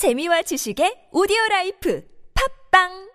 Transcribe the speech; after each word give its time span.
재미와 0.00 0.40
지식의 0.48 1.12
오디오 1.12 1.36
라이프. 1.50 2.00
팝빵 2.32 3.09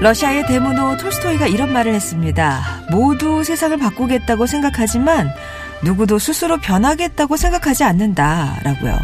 러시아의 0.00 0.46
데모노 0.46 0.96
톨스토이가 0.96 1.46
이런 1.46 1.74
말을 1.74 1.92
했습니다. 1.92 2.62
모두 2.90 3.44
세상을 3.44 3.76
바꾸겠다고 3.76 4.46
생각하지만 4.46 5.30
누구도 5.84 6.18
스스로 6.18 6.56
변하겠다고 6.56 7.36
생각하지 7.36 7.84
않는다라고요. 7.84 8.98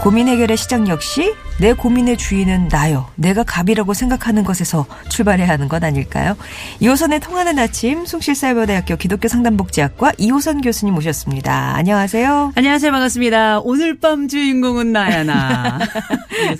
고민 0.00 0.26
해결의 0.26 0.56
시작 0.56 0.88
역시 0.88 1.32
내 1.58 1.72
고민의 1.72 2.18
주인은 2.18 2.68
나요. 2.68 3.06
내가 3.14 3.42
갑이라고 3.42 3.94
생각하는 3.94 4.44
것에서 4.44 4.84
출발해야 5.08 5.48
하는 5.48 5.68
것 5.68 5.82
아닐까요? 5.82 6.36
이호선의 6.80 7.20
통하는 7.20 7.58
아침 7.58 8.04
숭실사이버대학교 8.04 8.96
기독교 8.96 9.26
상담복지학과 9.26 10.12
이호선 10.18 10.60
교수님 10.60 10.94
모셨습니다. 10.94 11.74
안녕하세요. 11.76 12.52
안녕하세요. 12.54 12.92
반갑습니다. 12.92 13.60
오늘 13.60 13.98
밤 13.98 14.28
주인공은 14.28 14.92
나야, 14.92 15.24
나. 15.24 15.78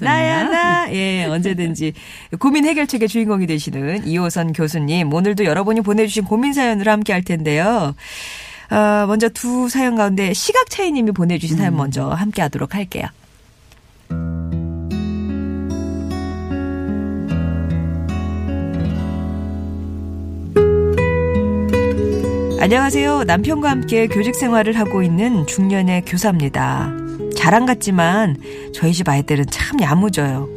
나야 0.00 0.44
나. 0.44 0.90
예, 0.92 1.26
언제든지 1.26 1.92
고민 2.38 2.64
해결책의 2.64 3.08
주인공이 3.08 3.46
되시는 3.46 4.06
이호선 4.06 4.54
교수님. 4.54 5.12
오늘도 5.12 5.44
여러분이 5.44 5.82
보내주신 5.82 6.24
고민 6.24 6.54
사연으로 6.54 6.90
함께 6.90 7.12
할 7.12 7.22
텐데요. 7.22 7.94
어, 8.70 9.04
먼저 9.06 9.28
두 9.28 9.68
사연 9.68 9.94
가운데 9.94 10.32
시각 10.32 10.70
차이님이 10.70 11.12
보내주신 11.12 11.58
사연 11.58 11.76
먼저 11.76 12.08
함께 12.08 12.40
하도록 12.40 12.74
할게요. 12.74 13.06
안녕하세요. 22.66 23.22
남편과 23.28 23.70
함께 23.70 24.08
교직 24.08 24.34
생활을 24.34 24.76
하고 24.76 25.00
있는 25.00 25.46
중년의 25.46 26.02
교사입니다. 26.04 26.90
자랑 27.36 27.64
같지만 27.64 28.36
저희 28.74 28.92
집 28.92 29.08
아이들은 29.08 29.46
참 29.52 29.80
야무져요. 29.80 30.48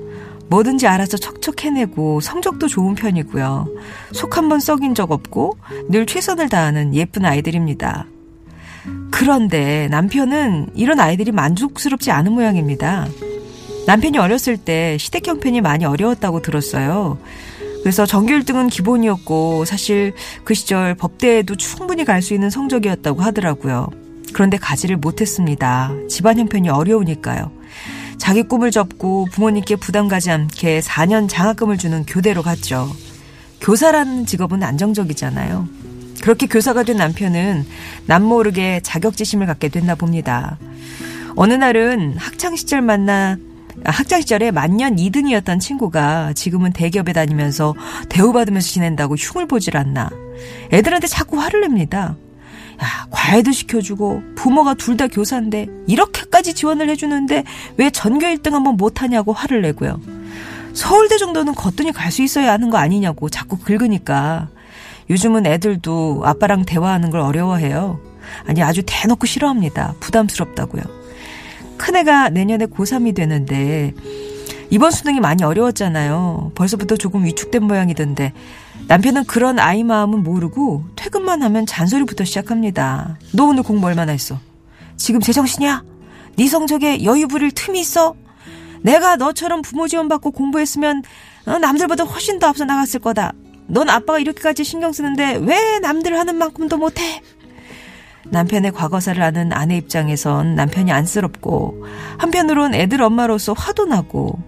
뭐든지 0.49 0.87
알아서 0.87 1.17
척척 1.17 1.63
해내고 1.63 2.19
성적도 2.19 2.67
좋은 2.67 2.95
편이고요. 2.95 3.67
속 4.13 4.35
한 4.35 4.49
번 4.49 4.59
썩인 4.59 4.95
적 4.95 5.11
없고 5.11 5.59
늘 5.89 6.07
최선을 6.07 6.49
다하는 6.49 6.95
예쁜 6.95 7.25
아이들입니다. 7.25 8.07
그런데 9.11 9.87
남편은 9.91 10.69
이런 10.73 10.99
아이들이 10.99 11.31
만족스럽지 11.31 12.09
않은 12.09 12.31
모양입니다. 12.31 13.07
남편이 13.85 14.17
어렸을 14.17 14.57
때 14.57 14.97
시댁 14.97 15.27
형편이 15.27 15.61
많이 15.61 15.85
어려웠다고 15.85 16.41
들었어요. 16.41 17.19
그래서 17.81 18.05
전교 18.05 18.33
1등은 18.33 18.69
기본이었고 18.69 19.65
사실 19.65 20.13
그 20.43 20.53
시절 20.53 20.95
법대에도 20.95 21.55
충분히 21.55 22.05
갈 22.05 22.21
수 22.21 22.33
있는 22.33 22.49
성적이었다고 22.49 23.21
하더라고요. 23.21 23.87
그런데 24.33 24.57
가지를 24.57 24.97
못했습니다. 24.97 25.91
집안 26.09 26.37
형편이 26.37 26.69
어려우니까요. 26.69 27.51
자기 28.17 28.43
꿈을 28.43 28.69
접고 28.71 29.25
부모님께 29.31 29.77
부담 29.77 30.07
가지 30.09 30.29
않게 30.29 30.81
4년 30.81 31.29
장학금을 31.29 31.77
주는 31.77 32.05
교대로 32.05 32.43
갔죠. 32.43 32.91
교사라는 33.61 34.25
직업은 34.25 34.61
안정적이잖아요. 34.61 35.67
그렇게 36.21 36.47
교사가 36.47 36.83
된 36.83 36.97
남편은 36.97 37.65
남모르게 38.05 38.81
자격지심을 38.83 39.47
갖게 39.47 39.69
됐나 39.69 39.95
봅니다. 39.95 40.57
어느 41.35 41.53
날은 41.53 42.17
학창 42.17 42.55
시절 42.57 42.81
만나 42.81 43.37
아, 43.39 43.48
학창 43.85 44.21
시절에 44.21 44.51
만년 44.51 44.95
2등이었던 44.95 45.59
친구가 45.59 46.33
지금은 46.33 46.73
대기업에 46.73 47.13
다니면서 47.13 47.75
대우받으면서 48.09 48.67
지낸다고 48.67 49.15
흉을 49.15 49.47
보질 49.47 49.77
않나. 49.77 50.09
애들한테 50.71 51.07
자꾸 51.07 51.39
화를 51.39 51.61
냅니다. 51.61 52.15
야, 52.81 53.07
과외도 53.09 53.51
시켜주고 53.51 54.21
부모가 54.35 54.73
둘 54.73 54.95
다 54.97 55.07
교사인데 55.07 55.67
이렇게까지 55.87 56.53
지원을 56.53 56.89
해주는데 56.89 57.43
왜 57.77 57.89
전교 57.89 58.25
1등 58.25 58.51
한번 58.51 58.75
못하냐고 58.77 59.33
화를 59.33 59.61
내고요. 59.61 59.99
서울대 60.73 61.17
정도는 61.17 61.55
거뜬히 61.55 61.91
갈 61.91 62.11
수 62.11 62.21
있어야 62.21 62.51
하는 62.51 62.69
거 62.69 62.77
아니냐고 62.77 63.29
자꾸 63.29 63.57
긁으니까 63.57 64.49
요즘은 65.09 65.45
애들도 65.45 66.21
아빠랑 66.25 66.65
대화하는 66.65 67.09
걸 67.09 67.21
어려워해요. 67.21 67.99
아니 68.45 68.61
아주 68.61 68.83
대놓고 68.85 69.25
싫어합니다. 69.25 69.95
부담스럽다고요. 69.99 70.98
큰애가 71.79 72.29
내년에 72.29 72.67
고3이 72.67 73.15
되는데 73.15 73.93
이번 74.69 74.91
수능이 74.91 75.19
많이 75.19 75.43
어려웠잖아요. 75.43 76.51
벌써부터 76.53 76.97
조금 76.97 77.25
위축된 77.25 77.63
모양이던데 77.63 78.33
남편은 78.87 79.25
그런 79.25 79.57
아이 79.57 79.83
마음은 79.83 80.21
모르고 80.21 80.83
퇴근만 80.95 81.41
하면 81.41 81.65
잔소리부터 81.65 82.23
시작합니다. 82.23 83.17
너 83.33 83.45
오늘 83.45 83.63
공부 83.63 83.87
얼마나 83.87 84.11
했어? 84.11 84.39
지금 84.95 85.21
제정신이야? 85.21 85.83
네 86.37 86.47
성적에 86.47 87.03
여유 87.03 87.27
부릴 87.27 87.51
틈이 87.51 87.79
있어? 87.79 88.15
내가 88.81 89.15
너처럼 89.15 89.61
부모 89.61 89.87
지원받고 89.87 90.31
공부했으면 90.31 91.03
어, 91.45 91.57
남들보다 91.57 92.03
훨씬 92.03 92.39
더 92.39 92.47
앞서 92.47 92.65
나갔을 92.65 92.99
거다. 92.99 93.33
넌 93.67 93.89
아빠가 93.89 94.19
이렇게까지 94.19 94.63
신경 94.63 94.91
쓰는데 94.91 95.37
왜 95.41 95.79
남들 95.79 96.17
하는 96.17 96.35
만큼도 96.35 96.77
못해? 96.77 97.21
남편의 98.31 98.71
과거사를 98.73 99.21
아는 99.21 99.53
아내 99.53 99.77
입장에선 99.77 100.55
남편이 100.55 100.91
안쓰럽고 100.91 101.85
한편으론 102.17 102.73
애들 102.75 103.01
엄마로서 103.01 103.53
화도 103.53 103.85
나고 103.85 104.39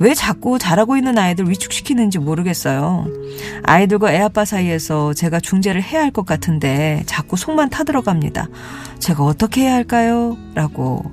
왜 0.00 0.14
자꾸 0.14 0.58
잘하고 0.58 0.96
있는 0.96 1.18
아이들 1.18 1.48
위축시키는지 1.48 2.18
모르겠어요. 2.18 3.06
아이들과 3.64 4.12
애아빠 4.12 4.44
사이에서 4.44 5.12
제가 5.14 5.40
중재를 5.40 5.82
해야 5.82 6.02
할 6.02 6.10
것 6.10 6.24
같은데 6.26 7.02
자꾸 7.06 7.36
속만 7.36 7.70
타들어갑니다. 7.70 8.48
제가 8.98 9.22
어떻게 9.24 9.62
해야 9.62 9.74
할까요? 9.74 10.36
라고. 10.54 11.04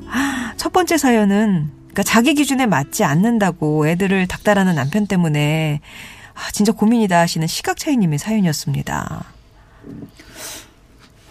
첫 0.58 0.72
번째 0.74 0.98
사연은 0.98 1.70
그러니까 1.78 2.04
자기 2.04 2.34
기준에 2.34 2.66
맞지 2.66 3.04
않는다고 3.04 3.88
애들을 3.88 4.28
닥달하는 4.28 4.76
남편 4.76 5.06
때문에 5.06 5.82
아, 6.34 6.52
진짜 6.52 6.72
고민이다 6.72 7.20
하시는 7.20 7.46
시각차이님의 7.46 8.20
사연이었습니다. 8.20 9.24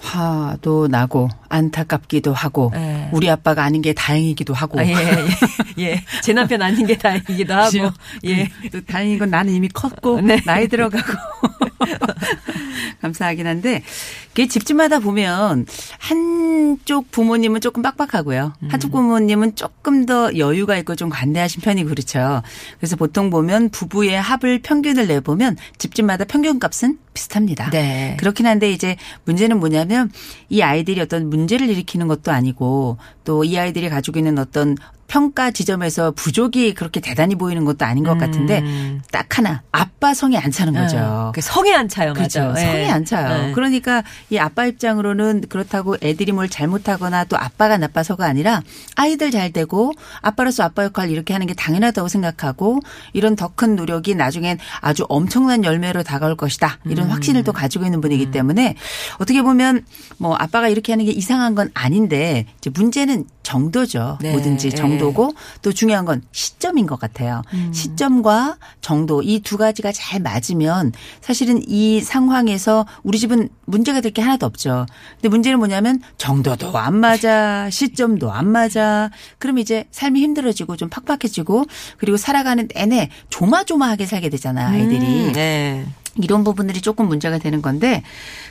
화도 0.05 0.89
나고 0.89 1.29
안타깝기도 1.49 2.35
하고 2.35 2.71
네. 2.75 3.09
우리 3.13 3.31
아빠가 3.31 3.65
아닌 3.65 3.81
게 3.81 3.95
다행이기도 3.95 4.53
하고 4.53 4.79
아, 4.79 4.85
예, 4.85 4.93
예, 4.93 5.83
예. 5.83 6.05
제 6.23 6.33
남편 6.33 6.61
아닌 6.61 6.87
게 6.87 6.97
다행이기도 6.97 7.55
하고. 7.55 7.91
예. 8.27 8.49
또 8.71 8.85
다행인 8.85 9.19
건 9.19 9.31
나는 9.31 9.53
이미 9.55 9.69
컸고 9.69 10.21
네. 10.21 10.41
나이 10.45 10.69
들어가고 10.69 11.07
감사하긴 13.05 13.47
한데 13.47 13.83
그게 14.29 14.49
집집마다 14.49 14.99
보면 14.99 15.67
한쪽 15.99 17.11
부모님은 17.11 17.61
조금 17.61 17.83
빡빡하고요. 17.83 18.55
한쪽 18.69 18.91
부모님은 18.93 19.55
조금 19.55 20.07
더 20.07 20.37
여유가 20.37 20.77
있고 20.79 20.97
좀 20.97 21.09
관대하신 21.09 21.63
편이 21.63 21.85
그렇죠. 21.85 22.43
그래서 22.79 22.97
보통 22.97 23.31
보면 23.31 23.69
부부의 23.71 24.21
합을 24.21 24.61
평균을 24.63 25.07
내보면 25.07 25.57
집집마다 25.79 26.25
평균값은 26.25 26.99
비슷합니다. 27.15 27.71
네. 27.71 28.17
그렇긴 28.19 28.47
한데 28.47 28.73
이제 28.73 28.97
문제는 29.25 29.61
뭐냐면 29.61 30.11
이 30.49 30.63
아이들이 30.63 31.01
어떤 31.01 31.31
문제를 31.31 31.69
일으키는 31.69 32.09
것도 32.09 32.33
아니고 32.33 32.99
또 33.25 33.45
이 33.45 33.59
아이들이 33.59 33.91
가지고 33.91 34.19
있는 34.19 34.39
어떤 34.39 34.77
평가 35.07 35.51
지점에서 35.51 36.11
부족이 36.13 36.75
그렇게 36.75 37.01
대단히 37.01 37.35
보이는 37.35 37.65
것도 37.65 37.85
아닌 37.85 38.05
것 38.05 38.19
같은데 38.19 38.63
딱 39.11 39.39
하나 39.39 39.63
아빠 39.73 40.13
성이 40.15 40.37
안 40.37 40.51
차는 40.51 40.75
거죠. 40.75 41.33
그 41.35 41.41
성에 41.41 41.73
안 41.73 41.89
차요, 41.89 42.13
그렇죠. 42.13 42.41
맞아. 42.49 42.61
성이 42.61 42.83
예. 42.83 42.89
안 42.91 43.05
차요. 43.05 43.49
예. 43.49 43.53
그러니까 43.53 44.03
이 44.31 44.39
아빠 44.39 44.67
입장으로는 44.67 45.45
그렇다고 45.49 45.97
애들이 46.03 46.33
뭘 46.33 46.49
잘못하거나 46.49 47.25
또 47.25 47.39
아빠가 47.39 47.79
나빠서가 47.79 48.27
아니라 48.27 48.63
아이들 48.97 49.31
잘 49.31 49.51
되고 49.53 49.93
아빠로서 50.21 50.63
아빠 50.65 50.85
역할 50.85 51.11
이렇게 51.11 51.33
하는 51.33 51.47
게 51.47 51.55
당연하다고 51.55 52.09
생각하고 52.09 52.81
이런 53.13 53.37
더 53.37 53.55
큰 53.57 53.77
노력이 53.77 54.15
나중엔 54.15 54.59
아주 54.81 55.05
엄청난 55.09 55.65
열매로 55.65 56.03
다가올 56.03 56.37
것이다. 56.37 56.79
음. 56.87 56.91
이런 56.91 57.09
확신을 57.09 57.45
또 57.45 57.53
가지고 57.53 57.85
있는 57.85 58.01
분이기 58.01 58.31
때문에 58.31 58.75
어떻게 59.19 59.43
보면 59.43 59.85
뭐 60.19 60.35
아빠가 60.35 60.69
이렇게 60.69 60.93
하는 60.93 61.05
게 61.05 61.13
이상한 61.13 61.55
건 61.55 61.71
아닌데 61.75 62.47
문제는 62.73 63.25
정도죠. 63.43 64.19
네. 64.21 64.33
뭐든지 64.33 64.69
예. 64.69 64.71
정도고 64.99 65.33
또 65.63 65.73
중요한 65.73 66.05
건 66.05 66.23
시점인 66.33 66.87
것 66.87 66.99
같아요. 66.99 67.43
음. 67.53 67.73
시점과 67.73 68.57
정도 68.81 69.23
이 69.23 69.41
두 69.45 69.59
가지가 69.59 69.93
잘 69.93 70.21
맞으면 70.21 70.93
사실은 71.21 71.61
이 71.69 72.01
상황에서 72.01 72.87
우리 73.03 73.19
집은 73.19 73.49
문제가 73.67 74.01
될 74.01 74.15
게 74.15 74.23
하나도 74.23 74.47
없죠. 74.47 74.87
근데 75.17 75.29
문제는 75.29 75.59
뭐냐면 75.59 76.01
정도도 76.19 76.77
안 76.79 76.97
맞아, 76.97 77.69
시점도 77.71 78.31
안 78.33 78.47
맞아. 78.49 79.11
그럼 79.39 79.59
이제 79.59 79.85
삶이 79.91 80.21
힘들어지고 80.23 80.77
좀 80.77 80.89
팍팍해지고 80.89 81.65
그리고 81.99 82.17
살아가는 82.17 82.69
내내 82.73 83.11
조마조마하게 83.29 84.07
살게 84.07 84.29
되잖아요, 84.31 84.69
아이들이. 84.69 85.27
음, 85.29 85.33
네. 85.33 85.85
이런 86.23 86.45
부분들이 86.45 86.81
조금 86.81 87.09
문제가 87.09 87.39
되는 87.39 87.61
건데 87.61 88.05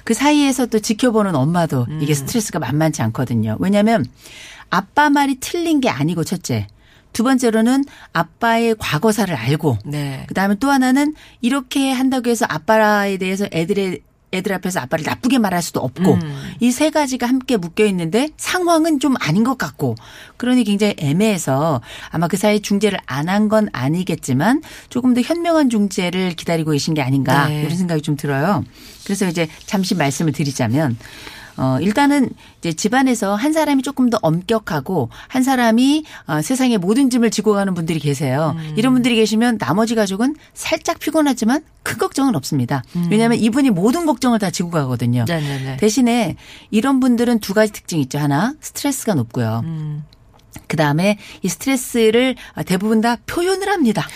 그 0.04 0.13
사이에서 0.13 0.66
또 0.66 0.80
지켜보는 0.80 1.34
엄마도 1.34 1.86
음. 1.90 2.00
이게 2.01 2.13
스트레스가 2.13 2.60
만만치 2.60 3.01
않거든요. 3.04 3.56
왜냐하면 3.60 4.06
아빠 4.74 5.12
말이 5.12 5.36
틀린 5.40 5.81
게 5.81 5.90
아니고 5.90 6.24
첫째. 6.24 6.68
두 7.14 7.24
번째로는 7.24 7.86
아빠의 8.12 8.75
과거사를 8.80 9.34
알고 9.36 9.78
네. 9.86 10.24
그다음에 10.28 10.56
또 10.60 10.72
하나는 10.72 11.14
이렇게 11.42 11.92
한다고 11.92 12.31
해서 12.31 12.48
아빠에 12.50 13.18
대해서 13.18 13.46
애들의 13.52 14.02
애들 14.34 14.52
앞에서 14.52 14.80
아빠를 14.80 15.06
나쁘게 15.06 15.38
말할 15.38 15.62
수도 15.62 15.80
없고 15.80 16.16
음. 16.16 16.52
이세 16.60 16.90
가지가 16.90 17.28
함께 17.28 17.56
묶여 17.56 17.86
있는데 17.86 18.30
상황은 18.38 19.00
좀 19.00 19.14
아닌 19.20 19.44
것 19.44 19.60
같고 19.60 19.94
그러니 20.38 20.64
굉장히 20.64 20.96
애매해서 20.98 21.81
아마 22.10 22.28
그 22.28 22.36
사이 22.36 22.60
중재를 22.60 22.98
안 23.06 23.30
한 23.30 23.48
건 23.48 23.69
아니겠지만 23.74 24.64
조금 24.90 25.14
더 25.14 25.22
현명한 25.22 25.69
중재를 25.69 26.31
기다리고 26.31 26.72
계신 26.72 26.96
게 26.96 27.04
아닌가 27.04 27.48
네. 27.48 27.62
이런 27.62 27.78
생각이 27.78 28.02
좀 28.02 28.16
들어요. 28.16 28.64
그래서 29.06 29.28
이제 29.28 29.48
잠시 29.68 29.94
말씀을 29.94 30.31
드리자면 30.31 30.98
어, 31.58 31.78
일단은 31.82 32.30
이제 32.60 32.74
집안에서 32.74 33.36
한 33.36 33.54
사람이 33.54 33.84
조금 33.84 34.10
더 34.10 34.18
엄격하고 34.22 35.10
한 35.28 35.44
사람이 35.44 36.06
어, 36.28 36.42
세상의 36.42 36.78
모든 36.78 37.10
짐을 37.10 37.32
지고 37.32 37.54
가는 37.54 37.74
분들이 37.74 38.00
계세요. 38.00 38.56
음. 38.58 38.74
이런 38.76 38.94
분들이 38.94 39.16
계시면 39.16 39.58
나머지 39.58 39.96
가족은 39.96 40.36
살짝 40.54 41.00
피곤하지만 41.00 41.64
큰 41.84 41.98
걱정은 41.98 42.36
없습니다. 42.36 42.84
왜냐하면 43.10 43.38
이분이 43.40 43.70
모든 43.70 44.06
걱정을 44.06 44.40
다 44.40 44.50
지고 44.50 44.70
가거든요. 44.70 45.22
음. 45.22 45.26
네네네. 45.26 45.78
대신에 45.78 46.36
이런 46.72 47.00
분들은 47.00 47.40
두 47.40 47.54
가지 47.54 47.72
특징이 47.74 48.02
있죠. 48.04 48.20
하나, 48.20 48.54
스트레스가 48.62 49.14
높고요. 49.16 49.62
음. 49.64 50.04
그 50.68 50.78
다음에 50.78 51.18
이 51.42 51.50
스트레스를 51.50 52.36
대부분 52.66 53.02
다 53.02 53.18
표현을 53.26 53.70
합니다. 53.70 54.08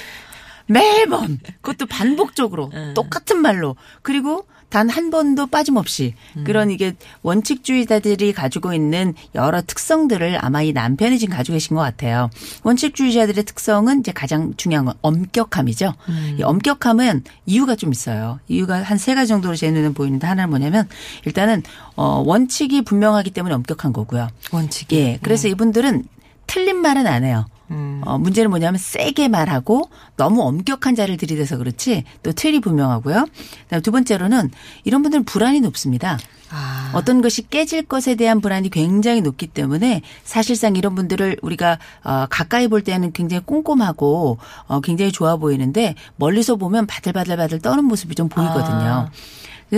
매번 0.67 1.39
그것도 1.61 1.85
반복적으로 1.87 2.71
음. 2.73 2.93
똑같은 2.95 3.41
말로 3.41 3.75
그리고 4.01 4.45
단 4.69 4.89
한 4.89 5.09
번도 5.11 5.47
빠짐없이 5.47 6.13
음. 6.35 6.43
그런 6.43 6.71
이게 6.71 6.93
원칙주의자들이 7.21 8.33
가지고 8.33 8.73
있는 8.73 9.13
여러 9.33 9.61
특성들을 9.61 10.43
아마 10.43 10.61
이 10.61 10.73
남편이 10.73 11.19
지금 11.19 11.37
가지고 11.37 11.53
계신 11.55 11.77
것 11.77 11.81
같아요. 11.83 12.29
원칙주의자들의 12.63 13.45
특성은 13.45 14.01
이제 14.01 14.11
가장 14.11 14.53
중요한 14.57 14.83
건 14.85 14.95
엄격함이죠. 15.01 15.93
음. 16.09 16.35
이 16.37 16.43
엄격함은 16.43 17.23
이유가 17.45 17.75
좀 17.77 17.93
있어요. 17.93 18.41
이유가 18.49 18.81
한 18.83 18.97
세 18.97 19.15
가지 19.15 19.29
정도로 19.29 19.55
제 19.55 19.71
눈에 19.71 19.93
보이는데 19.93 20.27
하나는 20.27 20.49
뭐냐면 20.49 20.89
일단은 21.25 21.63
어 21.95 22.21
원칙이 22.25 22.81
분명하기 22.81 23.31
때문에 23.31 23.55
엄격한 23.55 23.93
거고요. 23.93 24.27
원칙이. 24.51 24.95
예. 24.97 25.19
그래서 25.21 25.47
이분들은 25.47 26.03
틀린 26.45 26.81
말은 26.81 27.07
안 27.07 27.23
해요. 27.23 27.45
음. 27.71 28.01
어, 28.05 28.17
문제는 28.17 28.49
뭐냐면 28.49 28.77
세게 28.77 29.27
말하고 29.27 29.89
너무 30.15 30.41
엄격한 30.43 30.95
자를 30.95 31.17
들이대서 31.17 31.57
그렇지 31.57 32.03
또 32.23 32.31
틀이 32.31 32.61
분명하고요. 32.61 33.25
그다음에 33.63 33.81
두 33.81 33.91
번째로는 33.91 34.51
이런 34.83 35.01
분들은 35.01 35.25
불안이 35.25 35.59
높습니다. 35.61 36.17
아. 36.49 36.91
어떤 36.93 37.21
것이 37.21 37.49
깨질 37.49 37.83
것에 37.83 38.15
대한 38.15 38.39
불안이 38.39 38.69
굉장히 38.69 39.21
높기 39.21 39.47
때문에 39.47 40.01
사실상 40.23 40.75
이런 40.75 40.95
분들을 40.95 41.37
우리가 41.41 41.77
어, 42.03 42.25
가까이 42.29 42.67
볼 42.67 42.83
때는 42.83 43.11
굉장히 43.11 43.43
꼼꼼하고 43.45 44.37
어, 44.67 44.79
굉장히 44.81 45.11
좋아 45.11 45.35
보이는데 45.35 45.95
멀리서 46.15 46.55
보면 46.55 46.87
바들바들바들 46.87 47.59
떠는 47.59 47.83
모습이 47.85 48.15
좀 48.15 48.29
보이거든요. 48.29 49.09
아. 49.09 49.11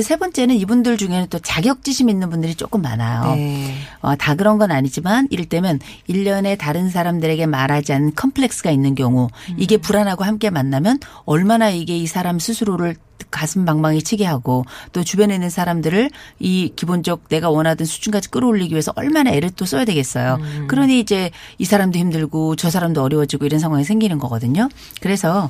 세 0.01 0.17
번째는 0.17 0.55
이분들 0.55 0.97
중에는 0.97 1.27
또 1.29 1.39
자격지심 1.39 2.09
있는 2.09 2.29
분들이 2.29 2.53
조금 2.53 2.81
많아요. 2.81 3.35
네. 3.35 3.73
어, 4.01 4.15
다 4.15 4.35
그런 4.35 4.57
건 4.59 4.71
아니지만 4.71 5.27
이를테면 5.31 5.79
1년에 6.07 6.57
다른 6.57 6.89
사람들에게 6.89 7.45
말하지 7.47 7.93
않은 7.93 8.15
컴플렉스가 8.15 8.69
있는 8.69 8.93
경우 8.93 9.29
이게 9.57 9.77
불안하고 9.77 10.23
함께 10.23 10.49
만나면 10.51 10.99
얼마나 11.25 11.69
이게 11.69 11.97
이 11.97 12.05
사람 12.05 12.37
스스로를 12.37 12.95
가슴 13.31 13.65
방망이 13.65 14.01
치게 14.01 14.25
하고 14.25 14.65
또 14.93 15.03
주변에 15.03 15.33
있는 15.35 15.49
사람들을 15.49 16.09
이 16.39 16.73
기본적 16.75 17.29
내가 17.29 17.49
원하던 17.49 17.85
수준까지 17.85 18.31
끌어올리기 18.31 18.73
위해서 18.73 18.93
얼마나 18.95 19.31
애를 19.31 19.49
또 19.51 19.65
써야 19.65 19.85
되겠어요. 19.85 20.39
그러니 20.67 20.99
이제 20.99 21.31
이 21.57 21.65
사람도 21.65 21.99
힘들고 21.99 22.55
저 22.55 22.69
사람도 22.69 23.01
어려워지고 23.03 23.45
이런 23.45 23.59
상황이 23.59 23.83
생기는 23.83 24.17
거거든요. 24.17 24.69
그래서 25.01 25.49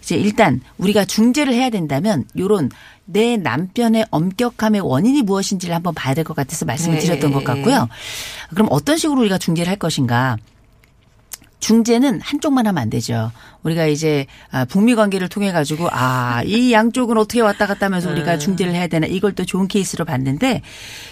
이제 0.00 0.16
일단 0.16 0.60
우리가 0.78 1.04
중재를 1.04 1.52
해야 1.52 1.70
된다면 1.70 2.24
요런 2.38 2.70
내 3.04 3.36
남편의 3.36 4.06
엄격함의 4.10 4.80
원인이 4.82 5.22
무엇인지를 5.22 5.74
한번 5.74 5.94
봐야 5.94 6.14
될 6.14 6.24
것 6.24 6.36
같아서 6.36 6.64
말씀을 6.64 6.98
네. 6.98 7.04
드렸던 7.04 7.32
것 7.32 7.42
같고요. 7.42 7.88
그럼 8.50 8.68
어떤 8.70 8.96
식으로 8.96 9.20
우리가 9.22 9.38
중재를 9.38 9.68
할 9.68 9.76
것인가? 9.76 10.36
중재는 11.60 12.20
한쪽만 12.22 12.66
하면 12.66 12.82
안 12.82 12.90
되죠. 12.90 13.30
우리가 13.62 13.86
이제 13.86 14.26
아, 14.50 14.64
북미 14.64 14.94
관계를 14.94 15.28
통해 15.28 15.52
가지고 15.52 15.88
아, 15.92 16.42
이 16.44 16.72
양쪽은 16.72 17.16
어떻게 17.18 17.40
왔다 17.40 17.66
갔다 17.66 17.86
하면서 17.86 18.08
네. 18.08 18.16
우리가 18.16 18.38
중재를 18.38 18.74
해야 18.74 18.86
되나 18.86 19.06
이걸 19.06 19.32
또 19.32 19.44
좋은 19.44 19.68
케이스로 19.68 20.04
봤는데 20.04 20.62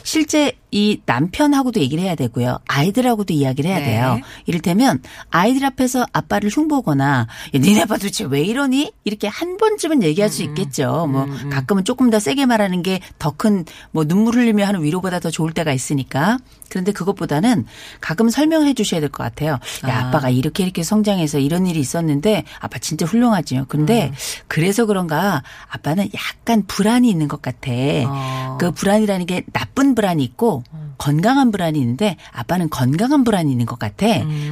실제 0.02 0.52
이 0.70 1.00
남편하고도 1.06 1.80
얘기를 1.80 2.04
해야 2.04 2.14
되고요. 2.14 2.58
아이들하고도 2.66 3.32
이야기를 3.32 3.70
해야 3.70 3.78
네. 3.78 3.84
돼요. 3.86 4.20
이를테면 4.46 5.02
아이들 5.30 5.64
앞에서 5.64 6.06
아빠를 6.12 6.50
흉보거나 6.50 7.26
야, 7.54 7.58
니네 7.58 7.82
아빠 7.82 7.96
도대체 7.96 8.24
왜 8.24 8.42
이러니? 8.42 8.92
이렇게 9.04 9.28
한 9.28 9.56
번쯤은 9.56 10.02
얘기할 10.02 10.28
음, 10.28 10.30
수 10.30 10.42
있겠죠. 10.42 11.06
뭐 11.10 11.26
가끔은 11.50 11.84
조금 11.84 12.10
더 12.10 12.18
세게 12.20 12.46
말하는 12.46 12.82
게 12.82 13.00
더 13.18 13.30
큰 13.32 13.64
뭐 13.92 14.04
눈물 14.04 14.34
흘리며 14.34 14.66
하는 14.66 14.82
위로보다 14.82 15.20
더 15.20 15.30
좋을 15.30 15.52
때가 15.52 15.72
있으니까. 15.72 16.38
그런데 16.68 16.92
그것보다는 16.92 17.64
가끔 18.00 18.28
설명해 18.28 18.74
주셔야 18.74 19.00
될 19.00 19.08
것 19.08 19.22
같아요. 19.22 19.52
야, 19.52 19.58
아. 19.84 20.08
아빠가 20.08 20.28
이렇게 20.28 20.62
이렇게 20.64 20.82
성장해서 20.82 21.38
이런 21.38 21.66
일이 21.66 21.80
있었는데 21.80 22.44
아빠 22.60 22.78
진짜 22.78 23.06
훌륭하지요. 23.06 23.64
근데 23.68 24.12
그래서 24.48 24.84
그런가 24.84 25.42
아빠는 25.70 26.10
약간 26.14 26.62
불안이 26.66 27.08
있는 27.08 27.26
것 27.26 27.40
같아. 27.40 27.70
어. 28.06 28.58
그 28.60 28.70
불안이라는 28.72 29.24
게 29.24 29.44
나쁜 29.54 29.94
불안이 29.94 30.22
있고 30.24 30.57
Oh. 30.58 30.87
건강한 30.98 31.50
불안이 31.50 31.78
있는데 31.80 32.16
아빠는 32.32 32.68
건강한 32.70 33.24
불안이 33.24 33.50
있는 33.50 33.64
것 33.66 33.78
같아. 33.78 34.06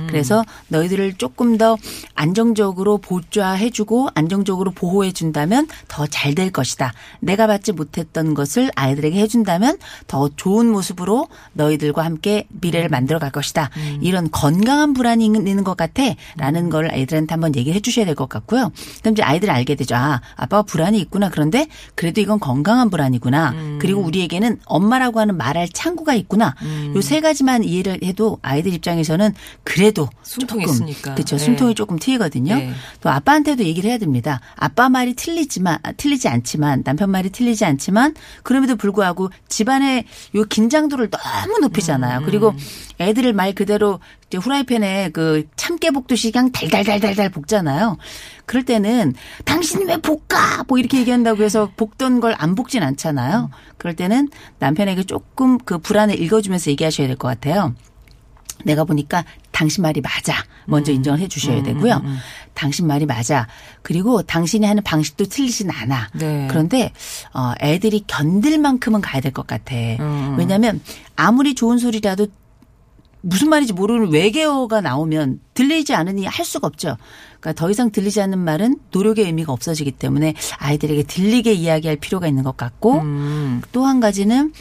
그래서 0.09 0.45
너희들을 0.69 1.15
조금 1.15 1.59
더 1.59 1.77
안정적으로 2.15 2.99
보좌해주고 2.99 4.09
안정적으로 4.15 4.71
보호해준다면 4.73 5.67
더 5.89 6.07
잘 6.07 6.35
될 6.37 6.51
것이다. 6.51 6.93
내가 7.21 7.47
받지 7.47 7.73
못했던 7.73 8.35
것을 8.35 8.71
아이들에게 8.77 9.19
해준다면 9.19 9.79
더 10.07 10.29
좋은 10.37 10.67
모습으로 10.71 11.29
너희들과 11.55 12.05
함께 12.05 12.47
미래를 12.51 12.89
만들어 12.91 13.19
갈 13.19 13.31
것이다. 13.31 13.71
이런 14.01 14.31
건강한 14.31 14.93
불안이 14.93 15.25
있는 15.25 15.65
것 15.65 15.77
같아. 15.77 16.03
라는 16.37 16.69
걸 16.69 16.91
아이들한테 16.93 17.33
한번 17.33 17.55
얘기를 17.57 17.75
해 17.77 17.81
주셔야 17.81 18.05
될 18.05 18.15
것 18.15 18.29
같고요. 18.29 18.71
그럼 19.01 19.13
이제 19.13 19.23
아이들 19.23 19.51
알게 19.51 19.75
되죠. 19.77 19.95
아, 19.97 20.21
아빠가 20.37 20.63
불안이 20.63 20.99
있구나. 21.01 21.29
그런데 21.31 21.67
그래도 21.95 22.21
이건 22.21 22.39
건강한 22.39 22.91
불안이구나. 22.91 23.55
그리고 23.79 24.01
우리에게는 24.03 24.61
엄마라고 24.67 25.21
하는 25.21 25.37
말할 25.37 25.69
창구가 25.71 26.15
있구나. 26.15 26.36
요세 26.95 27.21
가지만 27.21 27.65
이해를 27.65 28.01
해도 28.03 28.39
아이들 28.43 28.73
입장에서는 28.73 29.35
그래도 29.65 30.09
있으니까. 30.65 31.15
그렇죠. 31.15 31.37
네. 31.37 31.45
숨통이 31.45 31.75
조금 31.75 31.99
트이거든요. 31.99 32.57
네. 32.57 32.73
또 33.01 33.11
아빠한테도 33.11 33.65
얘기를 33.65 33.91
해야 33.91 33.99
됩니다. 33.99 34.41
아빠 34.55 34.89
말이 34.89 35.15
틀리지만 35.15 35.79
아, 35.83 35.93
틀리지 35.93 36.29
않지만 36.29 36.83
남편 36.85 37.11
말이 37.11 37.31
틀리지 37.31 37.65
않지만 37.65 38.15
그럼에도 38.43 38.77
불구하고 38.77 39.31
집안의 39.49 40.05
요 40.35 40.45
긴장도를 40.45 41.11
너무 41.11 41.59
높이잖아요. 41.61 42.23
그리고 42.25 42.55
애들을 43.01 43.33
말 43.33 43.53
그대로 43.55 44.01
이제 44.29 44.39
후라이팬에 44.39 45.11
그 45.13 45.45
참깨 45.57 45.91
볶듯이 45.93 46.33
그냥 46.33 46.51
달달달달달 46.51 47.31
볶잖아요. 47.31 47.97
그럴 48.45 48.65
때는 48.65 49.15
당신 49.45 49.87
왜 49.87 49.97
볶아? 49.99 50.65
뭐 50.67 50.79
이렇게 50.79 50.99
얘기한다고 50.99 51.43
해서 51.45 51.71
볶던 51.77 52.21
걸 52.21 52.35
안 52.39 52.55
볶진 52.55 52.83
않잖아요. 52.83 53.51
그럴 53.79 53.95
때는 53.95 54.29
남편에게 54.59 55.05
조금 55.05 55.59
그 55.59 55.79
불안을 55.79 56.21
읽어주면서 56.21 56.71
얘기하셔야 56.73 57.07
될 57.07 57.17
것 57.17 57.29
같아요. 57.29 57.75
내가 58.65 58.85
보니까 58.85 59.25
당신 59.53 59.83
말이 59.83 60.01
맞아. 60.01 60.35
먼저 60.67 60.91
인정을 60.91 61.21
해 61.21 61.29
주셔야 61.29 61.63
되고요. 61.63 62.03
당신 62.55 62.87
말이 62.89 63.07
맞아. 63.07 63.47
그리고 63.83 64.23
당신이 64.23 64.67
하는 64.67 64.83
방식도 64.83 65.27
틀리진 65.27 65.71
않아. 65.71 66.09
네. 66.15 66.49
그런데 66.51 66.91
어 67.33 67.53
애들이 67.61 68.03
견딜 68.09 68.59
만큼은 68.59 69.01
가야 69.03 69.21
될 69.21 69.33
것 69.33 69.47
같아. 69.47 69.75
왜냐하면 70.37 70.81
아무리 71.15 71.55
좋은 71.55 71.79
소리라도 71.79 72.27
무슨 73.27 73.49
말인지 73.49 73.73
모르는 73.73 74.13
외계어가 74.13 74.81
나오면 74.81 75.41
들리지 75.55 75.95
않으니 75.95 76.27
할 76.27 76.45
수가 76.45 76.69
없죠. 76.69 76.97
그러니까 77.41 77.61
더 77.61 77.69
이상 77.71 77.91
들리지 77.91 78.21
않는 78.21 78.39
말은 78.39 78.79
노력의 78.93 79.25
의미가 79.25 79.53
없어지기 79.53 79.93
때문에 79.93 80.35
아이들에게 80.59 81.03
들리게 81.03 81.53
이야기할 81.53 81.97
필요가 81.97 82.29
있는 82.29 82.45
것 82.45 82.57
같고 82.57 83.01
음. 83.01 83.63
또한 83.73 83.99
가지는 83.99 84.53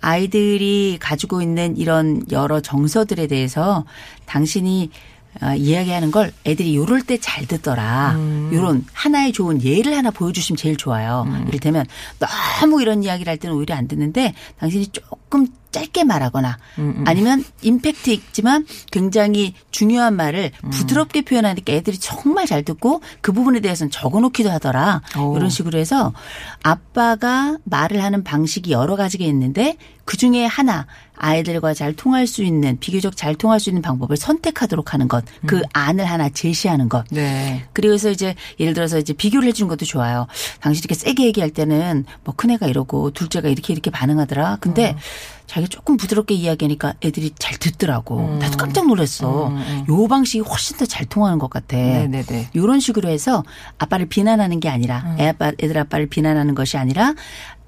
아이들이 0.00 0.98
가지고 1.00 1.42
있는 1.42 1.76
이런 1.76 2.22
여러 2.30 2.60
정서들에 2.60 3.26
대해서 3.26 3.84
당신이 4.26 4.90
어, 5.42 5.52
이야기하는 5.56 6.12
걸 6.12 6.30
애들이 6.46 6.76
요럴 6.76 7.02
때 7.02 7.18
잘 7.18 7.46
듣더라. 7.48 8.16
요런 8.52 8.84
하나의 8.92 9.32
좋은 9.32 9.60
예를 9.64 9.96
하나 9.96 10.12
보여주시면 10.12 10.56
제일 10.56 10.76
좋아요. 10.76 11.26
이를테면 11.48 11.84
너무 12.60 12.80
이런 12.80 13.02
이야기를 13.02 13.28
할 13.28 13.38
때는 13.38 13.56
오히려 13.56 13.74
안 13.74 13.88
듣는데 13.88 14.34
당신이 14.60 14.88
조금 14.88 15.18
짧게 15.74 16.04
말하거나 16.04 16.56
아니면 17.04 17.44
임팩트 17.62 18.10
있지만 18.10 18.64
굉장히 18.92 19.54
중요한 19.72 20.14
말을 20.14 20.52
부드럽게 20.70 21.22
표현하니까 21.22 21.72
애들이 21.72 21.98
정말 21.98 22.46
잘 22.46 22.62
듣고 22.62 23.02
그 23.20 23.32
부분에 23.32 23.58
대해서는 23.58 23.90
적어놓기도 23.90 24.50
하더라. 24.50 25.02
오. 25.18 25.36
이런 25.36 25.50
식으로 25.50 25.76
해서 25.78 26.12
아빠가 26.62 27.58
말을 27.64 28.04
하는 28.04 28.22
방식이 28.22 28.70
여러 28.70 28.94
가지가 28.94 29.24
있는데 29.24 29.76
그 30.04 30.16
중에 30.16 30.44
하나 30.44 30.86
아이들과 31.16 31.74
잘 31.74 31.94
통할 31.94 32.26
수 32.26 32.42
있는 32.42 32.78
비교적 32.78 33.16
잘 33.16 33.34
통할 33.34 33.60
수 33.60 33.70
있는 33.70 33.82
방법을 33.82 34.16
선택하도록 34.16 34.92
하는 34.92 35.08
것. 35.08 35.24
그 35.46 35.62
안을 35.72 36.04
하나 36.04 36.28
제시하는 36.28 36.88
것. 36.88 37.04
네. 37.10 37.64
그래서 37.72 38.10
이제 38.10 38.34
예를 38.60 38.74
들어서 38.74 38.98
이제 38.98 39.12
비교를 39.12 39.48
해주는 39.48 39.68
것도 39.68 39.84
좋아요. 39.86 40.26
당신 40.60 40.80
이렇게 40.80 40.94
세게 40.94 41.24
얘기할 41.26 41.50
때는 41.50 42.04
뭐 42.24 42.34
큰애가 42.34 42.66
이러고 42.66 43.12
둘째가 43.12 43.48
이렇게 43.48 43.72
이렇게 43.72 43.90
반응하더라. 43.90 44.58
근데 44.60 44.90
어. 44.90 44.98
자기가 45.46 45.68
조금 45.68 45.96
부드럽게 45.96 46.34
이야기하니까 46.34 46.94
애들이 47.04 47.30
잘 47.38 47.56
듣더라고. 47.58 48.18
음. 48.18 48.38
나도 48.38 48.56
깜짝 48.56 48.86
놀랐어. 48.86 49.52
요 49.88 50.08
방식이 50.08 50.40
훨씬 50.40 50.76
더 50.78 50.86
잘 50.86 51.06
통하는 51.06 51.38
것 51.38 51.50
같아. 51.50 51.76
네네네. 51.76 52.50
이런 52.54 52.80
식으로 52.80 53.08
해서 53.08 53.42
아빠를 53.78 54.06
비난하는 54.06 54.60
게 54.60 54.68
아니라 54.68 55.02
음. 55.06 55.16
애 55.20 55.28
아빠, 55.28 55.52
애들 55.60 55.76
아빠를 55.78 56.06
비난하는 56.06 56.54
것이 56.54 56.76
아니라 56.76 57.14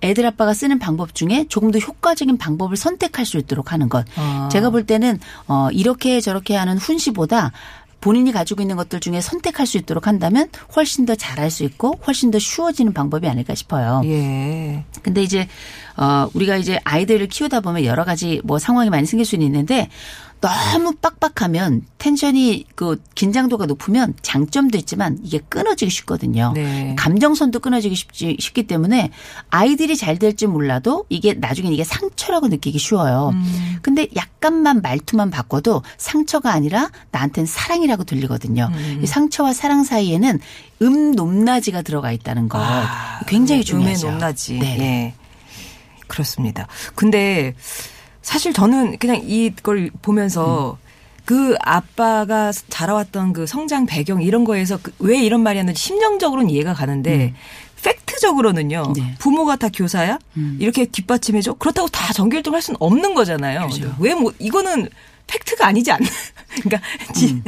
애들 0.02 0.26
아빠가 0.26 0.52
쓰는 0.54 0.78
방법 0.78 1.14
중에 1.14 1.46
조금 1.48 1.70
더 1.70 1.78
효과적인 1.78 2.36
방법을 2.38 2.76
선택할 2.76 3.25
수 3.25 3.38
있도록 3.38 3.72
하는 3.72 3.88
것. 3.88 4.04
아. 4.16 4.48
제가 4.52 4.70
볼 4.70 4.84
때는 4.84 5.18
어 5.48 5.68
이렇게 5.72 6.20
저렇게 6.20 6.54
하는 6.56 6.76
훈시보다 6.78 7.52
본인이 8.00 8.30
가지고 8.32 8.62
있는 8.62 8.76
것들 8.76 9.00
중에 9.00 9.20
선택할 9.20 9.66
수 9.66 9.78
있도록 9.78 10.06
한다면 10.06 10.48
훨씬 10.76 11.06
더 11.06 11.14
잘할 11.14 11.50
수 11.50 11.64
있고 11.64 11.98
훨씬 12.06 12.30
더 12.30 12.38
쉬워지는 12.38 12.92
방법이 12.92 13.28
아닐까 13.28 13.54
싶어요. 13.54 14.02
예. 14.04 14.84
근데 15.02 15.22
이제 15.22 15.48
어 15.96 16.28
우리가 16.34 16.56
이제 16.56 16.78
아이들을 16.84 17.26
키우다 17.28 17.60
보면 17.60 17.84
여러 17.84 18.04
가지 18.04 18.40
뭐 18.44 18.58
상황이 18.58 18.90
많이 18.90 19.06
생길 19.06 19.24
수는 19.24 19.44
있는데 19.46 19.88
너무 20.46 20.94
빡빡하면 20.94 21.82
텐션이 21.98 22.64
그 22.74 23.02
긴장도가 23.14 23.66
높으면 23.66 24.14
장점도 24.22 24.78
있지만 24.78 25.18
이게 25.22 25.38
끊어지기 25.48 25.90
쉽거든요. 25.90 26.52
네. 26.54 26.94
감정선도 26.98 27.60
끊어지기 27.60 27.94
쉽지, 27.94 28.36
쉽기 28.38 28.66
때문에 28.66 29.10
아이들이 29.50 29.96
잘 29.96 30.18
될지 30.18 30.46
몰라도 30.46 31.04
이게 31.08 31.34
나중에 31.34 31.70
이게 31.70 31.84
상처라고 31.84 32.48
느끼기 32.48 32.78
쉬워요. 32.78 33.30
음. 33.34 33.78
근데 33.82 34.08
약간만 34.14 34.82
말투만 34.82 35.30
바꿔도 35.30 35.82
상처가 35.98 36.52
아니라 36.52 36.90
나한테는 37.10 37.46
사랑이라고 37.46 38.04
들리거든요. 38.04 38.70
이 39.02 39.06
상처와 39.06 39.52
사랑 39.52 39.84
사이에는 39.84 40.40
음 40.82 41.12
높낮이가 41.12 41.82
들어가 41.82 42.12
있다는 42.12 42.48
거 42.48 42.58
굉장히 43.26 43.64
네, 43.64 43.72
음의 43.72 43.96
중요하죠. 43.96 44.10
높낮이. 44.10 44.58
네. 44.58 44.78
예. 44.80 45.14
그렇습니다. 46.06 46.66
근데 46.94 47.54
사실 48.26 48.52
저는 48.52 48.99
그냥 48.99 49.21
이걸 49.25 49.88
보면서 50.02 50.78
그 51.25 51.54
아빠가 51.61 52.50
자라왔던 52.68 53.33
그 53.33 53.47
성장 53.47 53.87
배경 53.87 54.21
이런 54.21 54.45
거에서 54.45 54.78
그 54.83 54.92
왜 54.99 55.18
이런 55.23 55.42
말이 55.45 55.59
하는지 55.59 55.80
심정적으로는 55.80 56.50
이해가 56.50 56.75
가는데 56.75 57.35
팩트적으로는요. 57.85 58.92
네. 58.97 59.14
부모가 59.21 59.54
다 59.54 59.68
교사야? 59.73 60.18
이렇게 60.59 60.87
뒷받침해줘? 60.87 61.54
그렇다고 61.54 61.88
다 61.88 62.12
전교일등 62.12 62.52
할 62.52 62.62
수는 62.62 62.76
없는 62.80 63.14
거잖아요. 63.14 63.68
왜 64.00 64.14
뭐, 64.14 64.33
이거는 64.40 64.88
팩트가 65.28 65.66
아니지 65.66 65.92
않나? 65.92 66.06
그러니까, 66.62 66.80
지- 67.14 67.40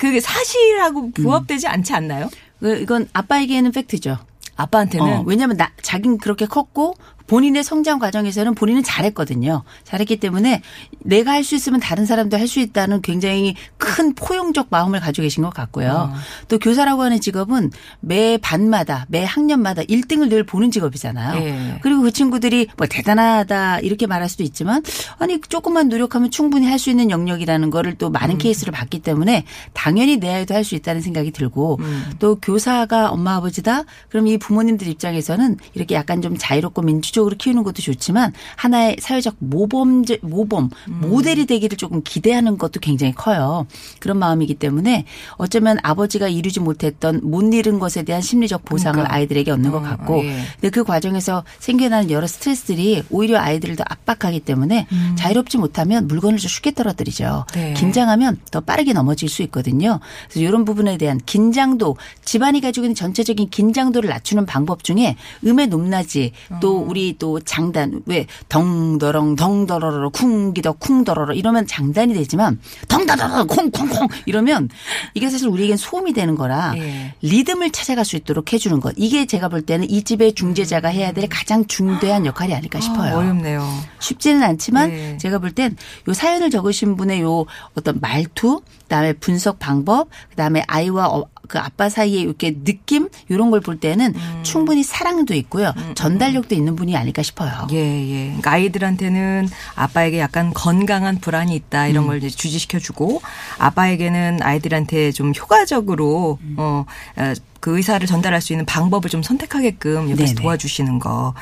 그게 0.00 0.18
사실하고 0.18 1.12
부합되지 1.12 1.68
않지 1.68 1.92
않나요? 1.94 2.28
그 2.58 2.76
이건 2.80 3.08
아빠에게는 3.12 3.70
팩트죠. 3.70 4.18
아빠한테는. 4.56 5.06
어, 5.18 5.22
왜냐하면 5.26 5.56
나 5.56 5.70
자기는 5.80 6.18
그렇게 6.18 6.46
컸고 6.46 6.96
본인의 7.26 7.64
성장 7.64 7.98
과정에서는 7.98 8.54
본인은 8.54 8.82
잘했거든요. 8.82 9.62
잘했기 9.84 10.16
때문에 10.18 10.62
내가 11.00 11.32
할 11.32 11.42
수 11.42 11.54
있으면 11.56 11.80
다른 11.80 12.06
사람도 12.06 12.38
할 12.38 12.46
수 12.46 12.60
있다는 12.60 13.02
굉장히 13.02 13.54
큰 13.78 14.14
포용적 14.14 14.68
마음을 14.70 15.00
가지고 15.00 15.22
계신 15.24 15.42
것 15.42 15.52
같고요. 15.54 16.12
또 16.48 16.58
교사라고 16.58 17.02
하는 17.02 17.20
직업은 17.20 17.70
매 18.00 18.36
반마다 18.38 19.06
매 19.08 19.24
학년마다 19.24 19.82
1등을 19.82 20.28
늘 20.28 20.44
보는 20.44 20.70
직업이잖아요. 20.70 21.42
예. 21.42 21.78
그리고 21.82 22.02
그 22.02 22.12
친구들이 22.12 22.68
뭐 22.76 22.86
대단하다 22.86 23.80
이렇게 23.80 24.06
말할 24.06 24.28
수도 24.28 24.42
있지만 24.42 24.82
아니 25.18 25.40
조금만 25.40 25.88
노력하면 25.88 26.30
충분히 26.30 26.66
할 26.66 26.78
수 26.78 26.90
있는 26.90 27.10
영역이라는 27.10 27.70
거를 27.70 27.94
또 27.94 28.10
많은 28.10 28.38
케이스를 28.38 28.72
봤기 28.72 28.98
때문에 29.00 29.44
당연히 29.72 30.16
내 30.18 30.34
아이도 30.34 30.54
할 30.54 30.64
수 30.64 30.74
있다는 30.74 31.00
생각이 31.00 31.30
들고 31.32 31.78
또 32.18 32.36
교사가 32.40 33.10
엄마 33.10 33.36
아버지다 33.36 33.84
그럼 34.08 34.26
이 34.26 34.38
부모님들 34.38 34.86
입장에서는 34.88 35.56
이렇게 35.74 35.94
약간 35.94 36.22
좀 36.22 36.36
자유롭고 36.38 36.82
민주 36.82 37.11
적으로 37.12 37.36
키우는 37.36 37.62
것도 37.62 37.82
좋지만 37.82 38.32
하나의 38.56 38.96
사회적 39.00 39.36
모범 39.38 40.04
모범 40.22 40.70
모델이 40.88 41.46
되기를 41.46 41.76
조금 41.76 42.02
기대하는 42.02 42.58
것도 42.58 42.80
굉장히 42.80 43.12
커요. 43.14 43.66
그런 44.00 44.18
마음이기 44.18 44.54
때문에 44.54 45.04
어쩌면 45.36 45.78
아버지가 45.82 46.28
이루지 46.28 46.60
못했던 46.60 47.20
못 47.22 47.42
이룬 47.52 47.78
것에 47.78 48.02
대한 48.02 48.22
심리적 48.22 48.64
보상을 48.64 48.94
그러니까. 48.94 49.14
아이들에게 49.14 49.50
얻는 49.50 49.70
것 49.70 49.78
어, 49.78 49.80
같고 49.82 50.24
예. 50.24 50.42
근데 50.54 50.70
그 50.70 50.84
과정에서 50.84 51.44
생겨나는 51.58 52.10
여러 52.10 52.26
스트레스들이 52.26 53.02
오히려 53.10 53.38
아이들을 53.38 53.76
더 53.76 53.84
압박하기 53.86 54.40
때문에 54.40 54.86
자유롭지 55.16 55.58
못하면 55.58 56.06
물건을 56.08 56.38
좀 56.38 56.48
쉽게 56.48 56.72
떨어뜨리죠. 56.72 57.44
음. 57.56 57.60
네. 57.60 57.74
긴장하면 57.74 58.38
더 58.50 58.60
빠르게 58.60 58.92
넘어질 58.92 59.28
수 59.28 59.42
있거든요. 59.42 60.00
그래서 60.28 60.40
이런 60.40 60.64
부분에 60.64 60.96
대한 60.98 61.20
긴장도 61.24 61.96
집안이 62.24 62.60
가지고 62.60 62.86
있는 62.86 62.94
전체적인 62.94 63.50
긴장도를 63.50 64.08
낮추는 64.08 64.46
방법 64.46 64.84
중에 64.84 65.16
음의 65.44 65.68
높낮이 65.68 66.32
또 66.60 66.78
어. 66.78 66.84
우리 67.02 67.16
또 67.18 67.40
장단 67.40 68.02
왜 68.06 68.26
덩더렁 68.48 69.34
덩더러러 69.34 70.08
쿵기더 70.10 70.72
쿵더러러 70.74 71.34
이러면 71.34 71.66
장단이 71.66 72.14
되지만 72.14 72.60
덩더러러 72.86 73.44
콩콩콩 73.44 74.06
이러면 74.26 74.68
이게 75.14 75.28
사실 75.28 75.48
우리에겐 75.48 75.76
소음이 75.76 76.12
되는 76.12 76.36
거라 76.36 76.74
예. 76.76 77.14
리듬을 77.22 77.70
찾아갈 77.72 78.04
수 78.04 78.14
있도록 78.16 78.52
해주는 78.52 78.78
것 78.80 78.94
이게 78.96 79.26
제가 79.26 79.48
볼 79.48 79.62
때는 79.62 79.90
이 79.90 80.04
집의 80.04 80.34
중재자가 80.34 80.88
해야 80.88 81.10
될 81.12 81.28
가장 81.28 81.66
중대한 81.66 82.24
역할이 82.24 82.54
아닐까 82.54 82.78
싶어요. 82.80 83.16
아, 83.16 83.18
어렵네요. 83.18 83.66
쉽지는 83.98 84.42
않지만 84.44 84.90
네. 84.90 85.16
제가 85.18 85.38
볼 85.38 85.52
땐 85.52 85.76
요 86.08 86.12
사연을 86.14 86.50
적으신 86.50 86.96
분의 86.96 87.20
요 87.22 87.44
어떤 87.76 87.98
말투, 88.00 88.62
그다음에 88.82 89.12
분석 89.14 89.58
방법, 89.58 90.08
그다음에 90.30 90.62
아이와 90.66 91.08
어, 91.08 91.24
그 91.48 91.58
아빠 91.58 91.88
사이에 91.88 92.20
이렇게 92.20 92.54
느낌 92.64 93.08
이런 93.28 93.50
걸 93.50 93.60
볼 93.62 93.78
때는 93.78 94.14
음. 94.14 94.40
충분히 94.42 94.82
사랑도 94.82 95.34
있고요, 95.34 95.72
전달력도 95.94 96.54
있는 96.54 96.74
분이 96.76 96.96
아닐까 96.96 97.22
싶어요. 97.22 97.66
예, 97.72 97.76
예. 97.76 98.24
그러니까 98.26 98.50
아이들한테는 98.52 99.48
아빠에게 99.74 100.18
약간 100.18 100.52
건강한 100.52 101.18
불안이 101.20 101.54
있다 101.54 101.86
이런 101.88 102.06
걸 102.06 102.18
이제 102.18 102.28
주지시켜주고 102.30 103.22
아빠에게는 103.58 104.40
아이들한테 104.42 105.12
좀 105.12 105.32
효과적으로 105.38 106.38
어, 106.56 106.84
어, 107.16 107.32
그 107.60 107.76
의사를 107.76 108.04
전달할 108.06 108.40
수 108.40 108.52
있는 108.52 108.64
방법을 108.66 109.08
좀 109.10 109.22
선택하게끔 109.22 110.10
옆에서 110.10 110.34
네네. 110.34 110.42
도와주시는 110.42 110.98
거. 110.98 111.34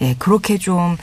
예, 0.00 0.14
그렇게 0.18 0.56
좀 0.58 0.78
어, 0.78 0.96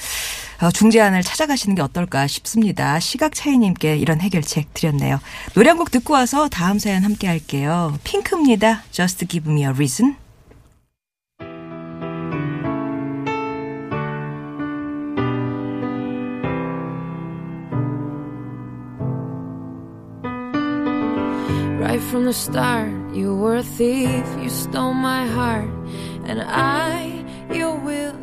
중재안을 0.72 1.24
찾아가시는 1.24 1.75
게 1.75 1.82
어떨까 1.82 2.27
싶습니다. 2.27 3.00
시각 3.00 3.34
차이님께 3.36 3.98
이런 3.98 4.22
해결책 4.22 4.74
드렸네요. 4.74 5.20
노래 5.55 5.70
한 5.70 5.77
곡 5.77 5.91
듣고 5.91 6.13
와서 6.13 6.48
다음 6.50 6.79
사연 6.79 7.03
함께 7.03 7.27
할게요. 7.27 7.98
핑크입니다. 8.03 8.84
Just 8.91 9.25
give 9.27 9.51
me 9.51 9.63
a 9.63 9.70
reason. 9.70 10.15
Right 21.79 22.01
from 22.01 22.25
the 22.25 22.34
start, 22.34 22.89
you 23.13 23.36
were 23.36 23.55
a 23.58 23.63
thief. 23.63 24.25
You 24.41 24.50
stole 24.50 24.93
my 24.93 25.25
heart, 25.27 25.70
and 26.25 26.41
I, 26.41 27.25
your 27.51 27.75
willing 27.75 28.22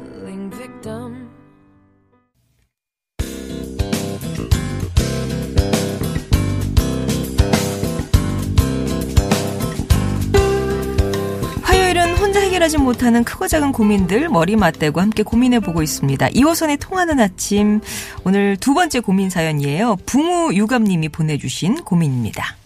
해결하지 12.60 12.76
못하는 12.76 13.24
크고 13.24 13.48
작은 13.48 13.72
고민들 13.72 14.28
머리 14.28 14.54
맞대고 14.54 15.00
함께 15.00 15.22
고민해 15.22 15.60
보고 15.60 15.82
있습니다. 15.82 16.28
2호선의 16.28 16.78
통하는 16.78 17.18
아침 17.18 17.80
오늘 18.24 18.58
두 18.58 18.74
번째 18.74 19.00
고민 19.00 19.30
사연이에요. 19.30 19.96
붕우 20.04 20.52
유감님이 20.52 21.08
보내주신 21.08 21.82
고민입니다. 21.84 22.56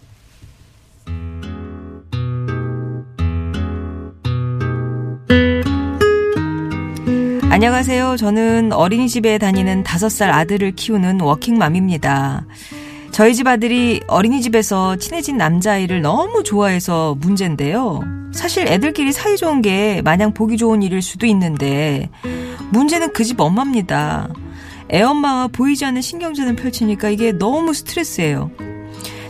안녕하세요. 7.50 8.16
저는 8.16 8.72
어린이집에 8.72 9.38
다니는 9.38 9.84
5살 9.84 10.32
아들을 10.32 10.72
키우는 10.72 11.20
워킹맘입니다. 11.20 12.46
저희 13.14 13.32
집 13.32 13.46
아들이 13.46 14.00
어린이집에서 14.08 14.96
친해진 14.96 15.36
남자아이를 15.36 16.02
너무 16.02 16.42
좋아해서 16.42 17.14
문제인데요. 17.20 18.00
사실 18.32 18.66
애들끼리 18.66 19.12
사이좋은 19.12 19.62
게 19.62 20.02
마냥 20.02 20.34
보기 20.34 20.56
좋은 20.56 20.82
일일 20.82 21.00
수도 21.00 21.24
있는데 21.26 22.10
문제는 22.72 23.12
그 23.12 23.22
집 23.22 23.40
엄마입니다. 23.40 24.28
애엄마와 24.92 25.46
보이지 25.46 25.84
않는 25.84 26.02
신경전을 26.02 26.56
펼치니까 26.56 27.08
이게 27.08 27.30
너무 27.30 27.72
스트레스예요. 27.72 28.50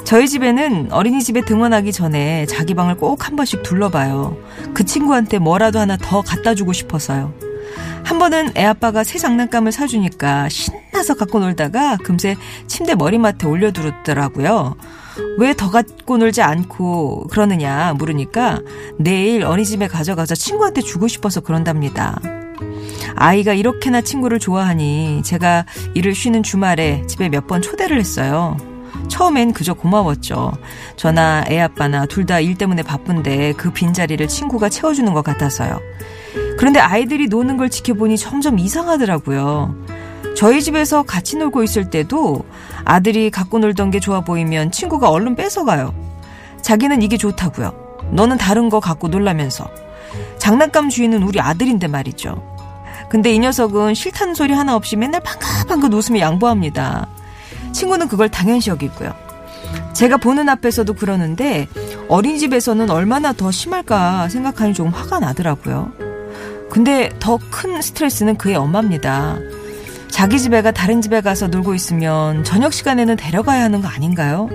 저희 0.05 0.29
집에는 0.29 0.91
어린이집에 0.91 1.43
등원하기 1.43 1.93
전에 1.93 2.47
자기 2.47 2.73
방을 2.73 2.97
꼭 2.97 3.27
한 3.27 3.37
번씩 3.37 3.63
둘러봐요. 3.65 4.39
그 4.73 4.85
친구한테 4.87 5.39
뭐라도 5.39 5.79
하나 5.79 5.99
더 5.99 6.23
갖다 6.23 6.55
주고 6.55 6.73
싶어서요. 6.73 7.35
한 8.03 8.19
번은 8.19 8.53
애 8.57 8.65
아빠가 8.65 9.05
새 9.05 9.19
장난감을 9.19 9.73
사주니까 9.73 10.49
신 10.49 10.73
나서 11.05 11.13
갖고 11.13 11.39
놀다가 11.39 11.99
금세 11.99 12.35
침대 12.67 12.95
머리맡에 12.95 13.47
올려두었더라고요. 13.47 14.75
왜 15.39 15.53
더 15.53 15.71
갖고 15.71 16.17
놀지 16.17 16.41
않고 16.41 17.27
그러느냐 17.29 17.93
물으니까 17.99 18.61
내일 18.99 19.45
어린이집에 19.45 19.87
가져가서 19.87 20.35
친구한테 20.35 20.81
주고 20.81 21.07
싶어서 21.07 21.43
그런답니다. 21.43 22.19
아이가 23.17 23.53
이렇게나 23.53 24.01
친구를 24.01 24.39
좋아하니 24.39 25.21
제가 25.25 25.67
일을 25.93 26.15
쉬는 26.15 26.43
주말에 26.43 27.07
집에 27.07 27.29
몇 27.29 27.47
번 27.47 27.61
초대를 27.61 27.99
했어요. 28.01 28.57
처음엔 29.09 29.53
그저 29.53 29.75
고마웠죠. 29.75 30.53
저나 30.97 31.45
애 31.51 31.61
아빠나 31.61 32.07
둘 32.07 32.25
다 32.25 32.41
일 32.41 32.57
때문에 32.57 32.83
바쁜데 32.83 33.53
그 33.59 33.71
빈자리를 33.75 34.27
친구가 34.27 34.71
채워주는 34.71 35.13
것 35.13 35.23
같아서요. 35.23 35.79
그런데 36.57 36.81
아이들이 36.81 37.27
노는 37.29 37.59
걸 37.59 37.69
지켜보니 37.69 38.17
점점 38.17 38.59
이상하더라고요. 38.59 39.85
저희 40.37 40.63
집에서 40.63 41.03
같이 41.03 41.37
놀고 41.37 41.63
있을 41.63 41.91
때도 41.91 42.45
아들이 42.85 43.31
갖고 43.31 43.59
놀던 43.59 43.91
게 43.91 44.01
좋아 44.01 44.21
보이면 44.23 44.73
친구가 44.73 45.09
얼른 45.11 45.37
뺏어가요. 45.37 45.95
자기는 46.63 47.03
이게 47.03 47.17
좋다고요. 47.17 47.73
너는 48.13 48.37
다른 48.39 48.69
거 48.69 48.81
갖고 48.81 49.09
놀라면서. 49.09 49.69
장난감 50.39 50.89
주인은 50.89 51.23
우리 51.23 51.41
아들인데 51.41 51.89
말이죠. 51.89 52.43
근데 53.09 53.33
이 53.33 53.39
녀석은 53.39 53.95
싫다는 53.95 54.35
소리 54.35 54.53
하나 54.53 54.75
없이 54.75 54.97
맨날 54.97 55.21
방긋방긋 55.21 55.93
웃으며 55.93 56.21
양보합니다. 56.21 57.07
친구는 57.73 58.09
그걸 58.09 58.29
당연시 58.29 58.71
여기고요. 58.71 59.13
제가 59.93 60.17
보는 60.17 60.49
앞에서도 60.49 60.93
그러는데 60.95 61.69
어린이집에서는 62.09 62.91
얼마나 62.91 63.33
더 63.33 63.51
심할까 63.51 64.29
생각하니 64.29 64.75
좀 64.75 64.89
화가 64.89 65.21
나더라고요. 65.21 65.93
근데 66.71 67.11
더 67.21 67.39
큰 67.51 67.81
스트레스는 67.81 68.37
그의 68.37 68.57
엄마입니다. 68.57 69.39
자기 70.15 70.39
집에 70.39 70.63
가 70.63 70.71
다른 70.71 71.03
집에 71.03 71.21
가서 71.21 71.49
놀고 71.49 71.75
있으면 71.75 72.45
저녁 72.45 72.73
시간에는 72.73 73.17
데려가야 73.17 73.65
하는 73.65 73.83
거 73.83 73.89
아닌가요? 73.89 74.49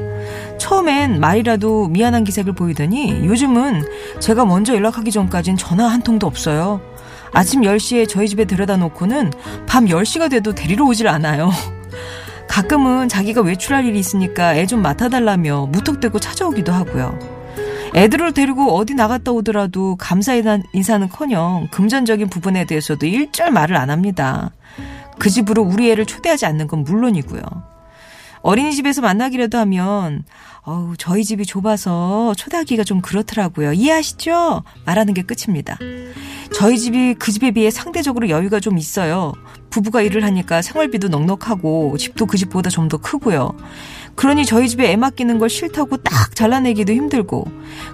처음엔 0.57 1.19
말이라도 1.19 1.89
미안한 1.89 2.23
기색을 2.23 2.53
보이더니 2.53 3.25
요즘은 3.25 3.83
제가 4.21 4.45
먼저 4.45 4.73
연락하기 4.73 5.11
전까진 5.11 5.57
전화 5.57 5.85
한 5.87 6.01
통도 6.01 6.27
없어요. 6.27 6.79
아침 7.33 7.63
10시에 7.63 8.07
저희 8.07 8.29
집에 8.29 8.45
데려다 8.45 8.77
놓고는 8.77 9.33
밤 9.67 9.87
10시가 9.87 10.31
돼도 10.31 10.55
데리러 10.55 10.85
오질 10.85 11.09
않아요. 11.09 11.51
가끔은 12.47 13.09
자기가 13.09 13.41
외출할 13.41 13.83
일이 13.83 13.99
있으니까 13.99 14.55
애 14.55 14.65
좀 14.65 14.81
맡아달라며 14.81 15.67
무턱대고 15.73 16.19
찾아오기도 16.19 16.71
하고요. 16.71 17.38
애들을 17.95 18.33
데리고 18.33 18.75
어디 18.75 18.93
나갔다 18.93 19.31
오더라도 19.31 19.95
감사 19.95 20.33
인사는커녕 20.73 21.69
금전적인 21.71 22.29
부분에 22.29 22.65
대해서도 22.65 23.05
일절 23.05 23.51
말을 23.51 23.75
안 23.75 23.89
합니다. 23.89 24.51
그 25.17 25.29
집으로 25.29 25.63
우리 25.63 25.91
애를 25.91 26.05
초대하지 26.05 26.45
않는 26.45 26.67
건 26.67 26.83
물론이고요. 26.83 27.41
어린이집에서 28.41 29.01
만나기라도 29.01 29.57
하면 29.59 30.23
어우 30.61 30.95
저희 30.97 31.23
집이 31.25 31.45
좁아서 31.45 32.33
초대하기가 32.37 32.83
좀 32.83 33.01
그렇더라고요. 33.01 33.73
이해하시죠? 33.73 34.63
말하는 34.85 35.13
게 35.13 35.23
끝입니다. 35.23 35.77
저희 36.53 36.77
집이 36.77 37.15
그 37.15 37.31
집에 37.31 37.51
비해 37.51 37.69
상대적으로 37.69 38.29
여유가 38.29 38.59
좀 38.59 38.77
있어요. 38.77 39.33
부부가 39.69 40.01
일을 40.01 40.23
하니까 40.23 40.61
생활비도 40.61 41.09
넉넉하고 41.09 41.97
집도 41.97 42.25
그 42.25 42.37
집보다 42.37 42.69
좀 42.69 42.87
더 42.89 42.97
크고요. 42.97 43.55
그러니 44.15 44.45
저희 44.45 44.67
집에 44.67 44.91
애 44.91 44.95
맡기는 44.95 45.37
걸 45.39 45.49
싫다고 45.49 45.97
딱 45.97 46.35
잘라내기도 46.35 46.93
힘들고 46.93 47.45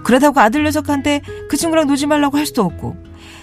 그러다고 0.04 0.40
아들 0.40 0.64
녀석한테 0.64 1.22
그 1.50 1.58
친구랑 1.58 1.88
놀지 1.88 2.08
말라고 2.08 2.38
할 2.38 2.46
수도 2.46 2.64
없고 2.64 2.96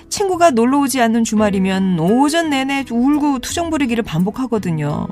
친구가 0.08 0.50
놀러 0.50 0.80
오지 0.80 1.00
않는 1.00 1.24
주말이면 1.24 1.98
오전 1.98 2.50
내내 2.50 2.84
울고 2.90 3.38
투정 3.38 3.70
부리기를 3.70 4.04
반복하거든요. 4.04 5.06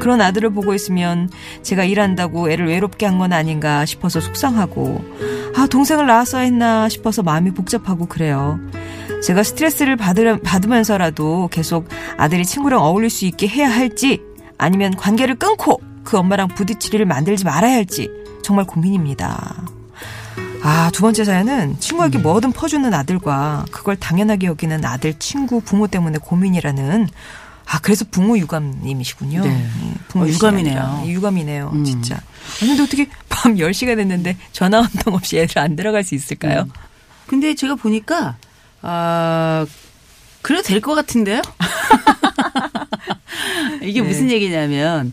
그런 0.00 0.20
아들을 0.22 0.50
보고 0.50 0.72
있으면 0.74 1.28
제가 1.62 1.84
일한다고 1.84 2.50
애를 2.50 2.66
외롭게 2.66 3.06
한 3.06 3.18
건 3.18 3.32
아닌가 3.32 3.84
싶어서 3.84 4.20
속상하고 4.20 5.04
아 5.54 5.66
동생을 5.66 6.06
낳았어야 6.06 6.42
했나 6.42 6.88
싶어서 6.88 7.22
마음이 7.22 7.52
복잡하고 7.52 8.06
그래요. 8.06 8.58
제가 9.22 9.42
스트레스를 9.44 9.96
받으, 9.96 10.38
받으면서라도 10.42 11.48
계속 11.52 11.88
아들이 12.16 12.44
친구랑 12.44 12.80
어울릴 12.80 13.10
수 13.10 13.26
있게 13.26 13.46
해야 13.46 13.68
할지 13.70 14.20
아니면 14.58 14.96
관계를 14.96 15.34
끊고 15.36 15.80
그 16.04 16.18
엄마랑 16.18 16.48
일을 16.92 17.06
만들지 17.06 17.44
말아야 17.44 17.74
할지 17.74 18.10
정말 18.42 18.64
고민입니다. 18.66 19.62
아, 20.64 20.90
두 20.92 21.02
번째 21.02 21.24
사연은 21.24 21.80
친구에게 21.80 22.18
음. 22.18 22.22
뭐든 22.22 22.52
퍼주는 22.52 22.92
아들과 22.94 23.64
그걸 23.72 23.96
당연하게 23.96 24.46
여기는 24.46 24.84
아들, 24.84 25.14
친구, 25.18 25.60
부모 25.60 25.88
때문에 25.88 26.18
고민이라는 26.18 27.08
아, 27.66 27.78
그래서 27.80 28.04
붕어 28.10 28.36
유감님이시군요. 28.38 29.42
네. 29.44 29.66
붕어 30.08 30.24
어, 30.24 30.28
유감이네요. 30.28 31.04
유감이네요. 31.06 31.70
음. 31.72 31.84
진짜. 31.84 32.16
아니, 32.60 32.68
근데 32.70 32.82
어떻게 32.82 33.08
밤 33.28 33.54
10시가 33.56 33.96
됐는데 33.96 34.36
전화 34.52 34.82
한 34.82 34.88
통 35.00 35.14
없이 35.14 35.38
애들 35.38 35.58
안 35.58 35.74
들어갈 35.74 36.04
수 36.04 36.14
있을까요? 36.14 36.62
음. 36.62 36.70
근데 37.26 37.54
제가 37.54 37.74
보니까 37.76 38.36
아, 38.82 39.64
그래도 40.42 40.62
될 40.64 40.80
것 40.80 40.94
같은데요? 40.94 41.40
이게 43.82 44.00
네. 44.00 44.06
무슨 44.06 44.30
얘기냐면 44.30 45.12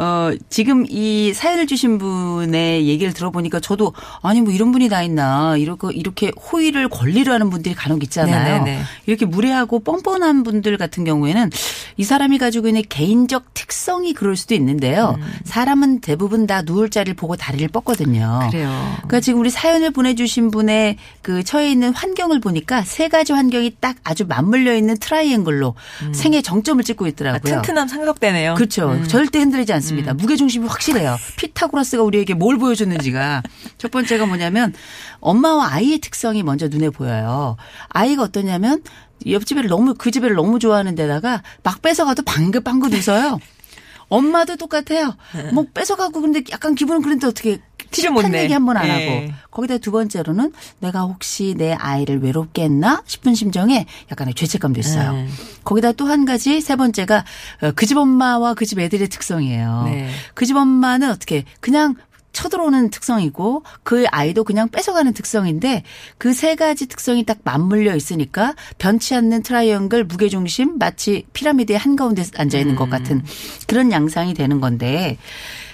어, 0.00 0.30
지금 0.48 0.86
이 0.88 1.34
사연을 1.34 1.66
주신 1.66 1.98
분의 1.98 2.86
얘기를 2.88 3.12
들어보니까 3.12 3.60
저도 3.60 3.92
아니 4.22 4.40
뭐 4.40 4.50
이런 4.50 4.72
분이 4.72 4.88
다 4.88 5.02
있나 5.02 5.58
이렇게 5.58 5.88
이렇게 5.92 6.32
호의를 6.50 6.88
권리로 6.88 7.34
하는 7.34 7.50
분들이 7.50 7.74
간혹 7.74 8.02
있잖아요. 8.04 8.64
네네네. 8.64 8.82
이렇게 9.04 9.26
무례하고 9.26 9.80
뻔뻔한 9.80 10.42
분들 10.42 10.78
같은 10.78 11.04
경우에는 11.04 11.50
이 11.98 12.04
사람이 12.04 12.38
가지고 12.38 12.68
있는 12.68 12.82
개인적 12.88 13.52
특성이 13.52 14.14
그럴 14.14 14.36
수도 14.36 14.54
있는데요. 14.54 15.16
음. 15.18 15.32
사람은 15.44 16.00
대부분 16.00 16.46
다 16.46 16.62
누울 16.62 16.88
자리를 16.88 17.12
보고 17.14 17.36
다리를 17.36 17.68
뻗거든요. 17.68 18.48
그래요. 18.50 18.70
그러니까 18.96 19.20
지금 19.20 19.40
우리 19.40 19.50
사연을 19.50 19.90
보내주신 19.90 20.50
분의 20.50 20.96
그 21.20 21.44
처해 21.44 21.70
있는 21.70 21.92
환경을 21.92 22.40
보니까 22.40 22.84
세 22.84 23.08
가지 23.08 23.34
환경이 23.34 23.76
딱 23.80 23.96
아주 24.02 24.24
맞물려 24.26 24.74
있는 24.76 24.96
트라이앵글로 24.96 25.74
음. 26.04 26.14
생애 26.14 26.40
정점을 26.40 26.82
찍고 26.84 27.06
있더라고요. 27.08 27.58
아, 27.58 27.60
튼튼한 27.60 27.86
삼각대네요. 27.86 28.54
그렇죠. 28.54 28.92
음. 28.92 29.06
절대 29.06 29.40
흔들리지 29.40 29.74
않습니다. 29.74 29.89
않습니다. 29.90 30.12
음. 30.12 30.16
무게 30.16 30.36
중심이 30.36 30.66
확실해요. 30.66 31.16
피타고라스가 31.36 32.02
우리에게 32.02 32.34
뭘 32.34 32.56
보여줬는지가. 32.58 33.42
첫 33.78 33.90
번째가 33.90 34.26
뭐냐면 34.26 34.72
엄마와 35.20 35.72
아이의 35.72 35.98
특성이 35.98 36.42
먼저 36.42 36.68
눈에 36.68 36.90
보여요. 36.90 37.56
아이가 37.88 38.22
어떠냐면 38.22 38.82
옆집애를 39.26 39.68
너무 39.68 39.94
그 39.94 40.10
집애를 40.10 40.36
너무 40.36 40.58
좋아하는 40.58 40.94
데다가 40.94 41.42
막 41.62 41.82
뺏어가도 41.82 42.22
방긋방긋 42.22 42.94
웃어요. 42.94 43.38
엄마도 44.08 44.56
똑같아요. 44.56 45.16
뭐 45.52 45.66
뺏어가고 45.72 46.20
근데 46.20 46.42
약간 46.50 46.74
기분은 46.74 47.02
그런데 47.02 47.26
어떻게 47.26 47.60
티를 47.90 48.10
못 48.10 48.26
내. 48.28 48.42
얘기 48.44 48.52
한 48.52 48.64
번안 48.66 48.86
네. 48.86 49.26
하고 49.26 49.32
거기다 49.50 49.78
두 49.78 49.90
번째로는 49.90 50.52
내가 50.78 51.02
혹시 51.02 51.54
내 51.56 51.72
아이를 51.72 52.22
외롭게 52.22 52.62
했나 52.64 53.02
싶은 53.06 53.34
심정에 53.34 53.86
약간의 54.10 54.34
죄책감도 54.34 54.78
있어요. 54.80 55.12
네. 55.12 55.28
거기다 55.64 55.92
또 55.92 56.06
한 56.06 56.24
가지 56.24 56.60
세 56.60 56.76
번째가 56.76 57.24
어, 57.62 57.70
그집 57.72 57.96
엄마와 57.96 58.54
그 58.54 58.64
집 58.64 58.78
애들의 58.78 59.08
특성이에요. 59.08 59.82
네. 59.86 60.08
그집 60.34 60.56
엄마는 60.56 61.10
어떻게 61.10 61.44
그냥 61.60 61.94
쳐들어오는 62.32 62.90
특성이고 62.90 63.64
그 63.82 64.04
아이도 64.12 64.44
그냥 64.44 64.68
뺏어가는 64.68 65.12
특성인데 65.14 65.82
그 66.16 66.32
세 66.32 66.54
가지 66.54 66.86
특성이 66.86 67.24
딱 67.26 67.38
맞물려 67.42 67.96
있으니까 67.96 68.54
변치 68.78 69.16
않는 69.16 69.42
트라이앵글 69.42 70.04
무게중심 70.04 70.78
마치 70.78 71.26
피라미드의 71.32 71.76
한가운데 71.76 72.22
앉아 72.36 72.56
있는 72.58 72.74
음. 72.74 72.78
것 72.78 72.88
같은 72.88 73.24
그런 73.66 73.90
양상이 73.90 74.32
되는 74.34 74.60
건데 74.60 75.18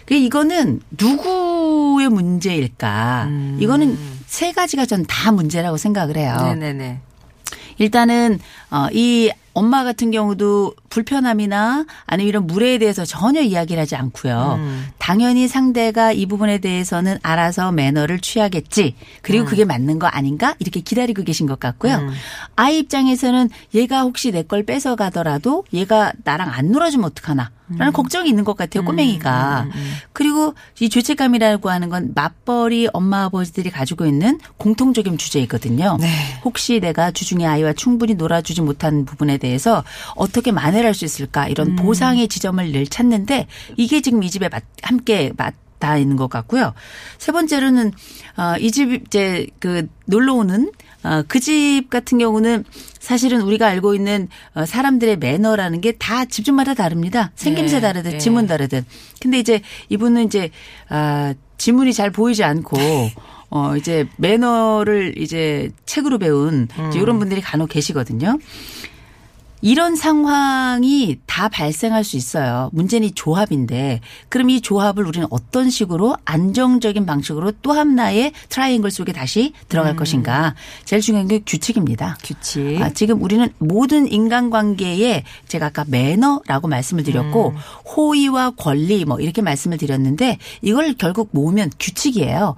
그 0.06 0.14
이거는 0.14 0.80
누구 0.96 1.55
의 2.00 2.08
문제일까? 2.08 3.24
음. 3.28 3.58
이거는 3.60 3.96
세 4.26 4.52
가지가 4.52 4.86
전 4.86 5.04
다 5.06 5.32
문제라고 5.32 5.76
생각을 5.76 6.16
해요. 6.16 6.36
네네네. 6.42 7.00
일단은 7.78 8.38
어, 8.70 8.86
이 8.92 9.30
엄마 9.54 9.84
같은 9.84 10.10
경우도 10.10 10.74
불편함이나 10.96 11.84
아니면 12.06 12.28
이런 12.28 12.46
무례에 12.46 12.78
대해서 12.78 13.04
전혀 13.04 13.42
이야기를 13.42 13.80
하지 13.82 13.96
않고요. 13.96 14.56
음. 14.58 14.86
당연히 14.98 15.46
상대가 15.46 16.10
이 16.12 16.24
부분에 16.26 16.58
대해서는 16.58 17.18
알아서 17.22 17.70
매너를 17.72 18.20
취하겠지. 18.20 18.94
그리고 19.22 19.44
그게 19.44 19.64
맞는 19.66 19.98
거 19.98 20.06
아닌가? 20.06 20.54
이렇게 20.58 20.80
기다리고 20.80 21.22
계신 21.22 21.46
것 21.46 21.60
같고요. 21.60 21.96
음. 21.96 22.10
아이 22.56 22.78
입장에서는 22.78 23.50
얘가 23.74 24.00
혹시 24.02 24.30
내 24.32 24.46
걸 24.46 24.62
뺏어 24.64 24.94
가더라도 24.94 25.64
얘가 25.72 26.12
나랑 26.22 26.48
안 26.50 26.70
놀아주면 26.70 27.04
어떡하나. 27.06 27.50
라는 27.68 27.92
걱정이 27.92 28.28
있는 28.28 28.44
것 28.44 28.56
같아요, 28.56 28.84
꼬맹이가. 28.84 29.66
그리고 30.12 30.54
이 30.78 30.88
죄책감이라고 30.88 31.68
하는 31.68 31.88
건 31.88 32.12
맞벌이 32.14 32.90
엄마 32.92 33.24
아버지들이 33.24 33.70
가지고 33.70 34.06
있는 34.06 34.38
공통적인 34.56 35.18
주제이거든요. 35.18 35.96
네. 36.00 36.08
혹시 36.44 36.78
내가 36.78 37.10
주중에 37.10 37.44
아이와 37.44 37.72
충분히 37.72 38.14
놀아주지 38.14 38.60
못한 38.62 39.04
부분에 39.04 39.38
대해서 39.38 39.82
어떻게 40.14 40.52
만회를 40.52 40.85
할 40.86 40.94
수 40.94 41.04
있을까 41.04 41.48
이런 41.48 41.76
보상의 41.76 42.28
지점을 42.28 42.64
늘 42.72 42.86
찾는데 42.86 43.46
이게 43.76 44.00
지금 44.00 44.22
이 44.22 44.30
집에 44.30 44.48
맞- 44.48 44.62
함께 44.82 45.32
맞닿아 45.36 45.98
있는 45.98 46.16
것 46.16 46.28
같고요. 46.30 46.72
세 47.18 47.32
번째로는 47.32 47.92
어, 48.36 48.54
이 48.58 48.70
집 48.70 48.92
이제 48.92 49.46
그 49.60 49.88
놀러 50.06 50.34
오는 50.34 50.70
어, 51.02 51.22
그 51.28 51.38
집 51.40 51.88
같은 51.90 52.18
경우는 52.18 52.64
사실은 52.98 53.42
우리가 53.42 53.66
알고 53.68 53.94
있는 53.94 54.28
어, 54.54 54.64
사람들의 54.64 55.18
매너라는 55.18 55.80
게 55.80 55.92
다 55.98 56.24
집집마다 56.24 56.74
다릅니다. 56.74 57.30
생김새 57.36 57.76
네, 57.76 57.80
다르듯 57.80 58.12
네. 58.12 58.18
지문 58.18 58.46
다르듯. 58.46 58.84
근데 59.20 59.38
이제 59.38 59.60
이분은 59.88 60.24
이제 60.24 60.50
아 60.88 61.34
지문이 61.58 61.92
잘 61.94 62.10
보이지 62.10 62.42
않고 62.44 62.76
어 63.50 63.76
이제 63.76 64.08
매너를 64.16 65.14
이제 65.18 65.70
책으로 65.86 66.18
배운 66.18 66.66
이제 66.90 66.98
이런 66.98 67.18
분들이 67.20 67.40
간혹 67.40 67.68
계시거든요. 67.70 68.38
이런 69.60 69.96
상황이 69.96 71.18
다 71.26 71.48
발생할 71.48 72.04
수 72.04 72.16
있어요. 72.16 72.70
문제는 72.72 73.08
이 73.08 73.12
조합인데 73.12 74.00
그럼 74.28 74.50
이 74.50 74.60
조합을 74.60 75.06
우리는 75.06 75.26
어떤 75.30 75.70
식으로 75.70 76.16
안정적인 76.24 77.06
방식으로 77.06 77.52
또 77.62 77.72
하나의 77.72 78.32
트라이앵글 78.48 78.90
속에 78.90 79.12
다시 79.12 79.52
들어갈 79.68 79.96
것인가. 79.96 80.54
제일 80.84 81.02
중요한 81.02 81.28
게 81.28 81.40
규칙입니다. 81.44 82.18
규칙. 82.22 82.80
아, 82.80 82.90
지금 82.90 83.22
우리는 83.22 83.48
모든 83.58 84.10
인간관계에 84.10 85.24
제가 85.48 85.66
아까 85.66 85.84
매너라고 85.88 86.68
말씀을 86.68 87.02
드렸고 87.02 87.54
호의와 87.96 88.50
권리 88.50 89.04
뭐 89.04 89.18
이렇게 89.20 89.42
말씀을 89.42 89.78
드렸는데 89.78 90.38
이걸 90.62 90.94
결국 90.94 91.30
모으면 91.32 91.70
규칙이에요. 91.78 92.56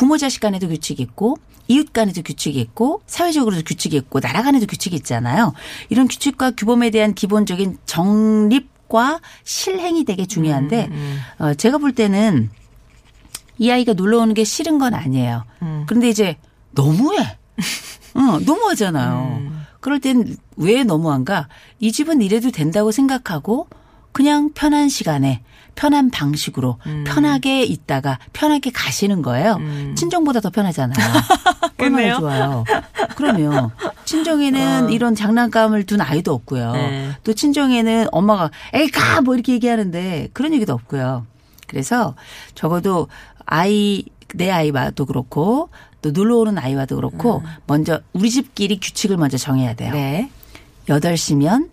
부모 0.00 0.16
자식 0.16 0.40
간에도 0.40 0.66
규칙이 0.66 1.02
있고 1.02 1.36
이웃 1.68 1.92
간에도 1.92 2.22
규칙이 2.22 2.58
있고 2.58 3.02
사회적으로도 3.06 3.64
규칙이 3.64 3.94
있고 3.98 4.18
나라 4.20 4.42
간에도 4.42 4.64
규칙이 4.64 4.96
있잖아요. 4.96 5.52
이런 5.90 6.08
규칙과 6.08 6.52
규범에 6.52 6.88
대한 6.88 7.12
기본적인 7.12 7.76
정립과 7.84 9.20
실행이 9.44 10.06
되게 10.06 10.24
중요한데 10.24 10.88
어, 11.38 11.52
제가 11.52 11.76
볼 11.76 11.92
때는 11.92 12.48
이 13.58 13.70
아이가 13.70 13.92
놀러 13.92 14.20
오는 14.20 14.32
게 14.32 14.42
싫은 14.42 14.78
건 14.78 14.94
아니에요. 14.94 15.44
그런데 15.86 16.08
이제 16.08 16.38
너무해. 16.70 17.36
어, 18.14 18.40
너무하잖아요. 18.46 19.52
그럴 19.80 20.00
땐 20.00 20.34
왜 20.56 20.82
너무한가? 20.82 21.48
이 21.78 21.92
집은 21.92 22.22
이래도 22.22 22.50
된다고 22.50 22.90
생각하고 22.90 23.68
그냥 24.12 24.50
편한 24.54 24.88
시간에 24.88 25.42
편한 25.80 26.10
방식으로 26.10 26.76
편하게 27.06 27.62
있다가 27.64 28.18
편하게 28.34 28.70
가시는 28.70 29.22
거예요. 29.22 29.58
친정보다 29.96 30.40
더 30.40 30.50
편하잖아요. 30.50 31.06
얼마나 31.78 31.96
그렇네요. 31.96 32.18
좋아요. 32.18 32.64
그러면 33.16 33.70
친정에는 34.04 34.90
이런 34.90 35.14
장난감을 35.14 35.86
둔 35.86 36.02
아이도 36.02 36.34
없고요. 36.34 36.72
네. 36.72 37.10
또 37.24 37.32
친정에는 37.32 38.08
엄마가 38.12 38.50
에이 38.74 38.90
가 38.90 39.22
뭐 39.22 39.34
이렇게 39.34 39.54
얘기하는데 39.54 40.28
그런 40.34 40.52
얘기도 40.52 40.74
없고요. 40.74 41.24
그래서 41.66 42.14
적어도 42.54 43.08
아이 43.46 44.04
내 44.34 44.50
아이와도 44.50 45.06
그렇고 45.06 45.70
또 46.02 46.10
놀러 46.10 46.36
오는 46.36 46.58
아이와도 46.58 46.96
그렇고 46.96 47.42
먼저 47.66 48.00
우리 48.12 48.28
집끼리 48.30 48.78
규칙을 48.80 49.16
먼저 49.16 49.38
정해야 49.38 49.72
돼요. 49.74 49.92
네. 49.94 50.30
8시면 50.88 51.68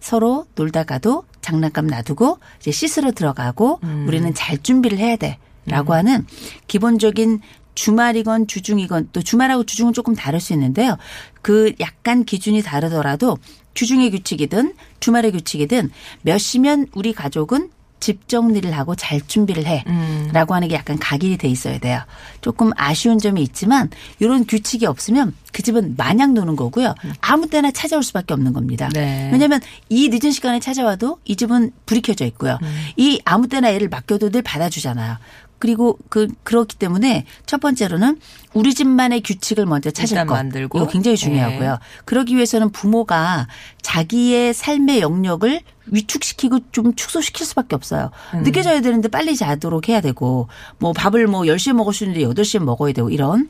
서로 0.00 0.46
놀다가도 0.54 1.24
장난감 1.40 1.86
놔두고 1.86 2.38
이제 2.58 2.70
씻으러 2.70 3.12
들어가고 3.12 3.80
우리는 4.06 4.32
잘 4.34 4.58
준비를 4.58 4.98
해야 4.98 5.16
돼. 5.16 5.38
라고 5.66 5.92
하는 5.94 6.26
기본적인 6.66 7.40
주말이건 7.74 8.46
주중이건 8.46 9.10
또 9.12 9.22
주말하고 9.22 9.64
주중은 9.64 9.92
조금 9.92 10.14
다를 10.14 10.40
수 10.40 10.52
있는데요. 10.54 10.96
그 11.42 11.72
약간 11.80 12.24
기준이 12.24 12.62
다르더라도 12.62 13.38
주중의 13.74 14.10
규칙이든 14.10 14.74
주말의 15.00 15.32
규칙이든 15.32 15.90
몇 16.22 16.38
시면 16.38 16.86
우리 16.94 17.12
가족은 17.12 17.70
집 18.00 18.28
정리를 18.28 18.70
하고 18.72 18.94
잘 18.94 19.20
준비를 19.26 19.66
해. 19.66 19.84
라고 20.32 20.54
하는 20.54 20.68
게 20.68 20.74
약간 20.74 20.98
각인이 20.98 21.36
돼 21.36 21.48
있어야 21.48 21.78
돼요. 21.78 22.00
조금 22.40 22.70
아쉬운 22.76 23.18
점이 23.18 23.42
있지만 23.42 23.90
이런 24.18 24.46
규칙이 24.46 24.86
없으면 24.86 25.34
그 25.52 25.62
집은 25.62 25.94
마냥 25.96 26.34
노는 26.34 26.56
거고요. 26.56 26.94
아무 27.20 27.48
때나 27.48 27.70
찾아올 27.70 28.02
수밖에 28.02 28.34
없는 28.34 28.52
겁니다. 28.52 28.88
네. 28.92 29.28
왜냐하면 29.32 29.60
이 29.88 30.08
늦은 30.08 30.32
시간에 30.32 30.60
찾아와도 30.60 31.18
이 31.24 31.36
집은 31.36 31.72
불이 31.86 32.00
켜져 32.02 32.24
있고요. 32.26 32.58
이 32.96 33.20
아무 33.24 33.48
때나 33.48 33.70
애를 33.70 33.88
맡겨도 33.88 34.30
늘 34.30 34.42
받아주잖아요. 34.42 35.18
그리고 35.58 35.98
그 36.08 36.26
그렇기 36.42 36.76
때문에 36.78 37.26
첫 37.44 37.60
번째로는 37.60 38.18
우리 38.54 38.72
집만의 38.74 39.20
규칙을 39.20 39.66
먼저 39.66 39.90
찾을 39.90 40.16
것. 40.24 40.32
만들고. 40.32 40.78
이거 40.78 40.86
굉장히 40.88 41.18
중요하고요. 41.18 41.78
그러기 42.06 42.34
위해서는 42.34 42.70
부모가 42.70 43.46
자기의 43.82 44.54
삶의 44.54 45.00
영역을 45.00 45.60
위축시키고 45.90 46.60
좀 46.72 46.94
축소시킬 46.94 47.46
수밖에 47.46 47.74
없어요. 47.74 48.10
늦게 48.42 48.62
자야 48.62 48.80
되는데 48.80 49.08
빨리 49.08 49.36
자도록 49.36 49.88
해야 49.88 50.00
되고 50.00 50.48
뭐 50.78 50.92
밥을 50.92 51.26
뭐 51.26 51.42
10시에 51.42 51.72
먹을 51.72 51.92
수 51.92 52.04
있는데 52.04 52.24
8시에 52.24 52.62
먹어야 52.62 52.92
되고 52.92 53.10
이런 53.10 53.48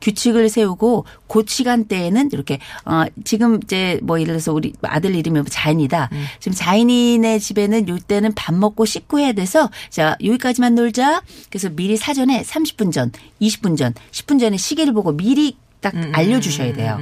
규칙을 0.00 0.48
세우고 0.48 1.04
그 1.28 1.44
시간대에는 1.46 2.30
이렇게 2.32 2.58
어 2.86 3.04
지금 3.24 3.60
이제 3.62 4.00
뭐 4.02 4.18
예를 4.18 4.32
들어서 4.34 4.52
우리 4.52 4.72
아들 4.82 5.14
이름이 5.14 5.40
뭐 5.40 5.48
자인이다. 5.48 6.08
지금 6.38 6.56
자인이네 6.56 7.38
집에는 7.38 7.88
요때는 7.88 8.32
밥 8.34 8.54
먹고 8.54 8.84
씻고 8.86 9.18
해야 9.18 9.32
돼서 9.32 9.70
자 9.90 10.16
여기까지만 10.24 10.74
놀자. 10.74 11.22
그래서 11.50 11.68
미리 11.68 11.96
사전에 11.96 12.42
30분 12.42 12.92
전, 12.92 13.12
20분 13.42 13.76
전, 13.76 13.92
10분 14.10 14.40
전에 14.40 14.56
시계를 14.56 14.92
보고 14.94 15.12
미리 15.12 15.56
딱 15.80 15.94
알려주셔야 16.12 16.72
돼요. 16.72 16.96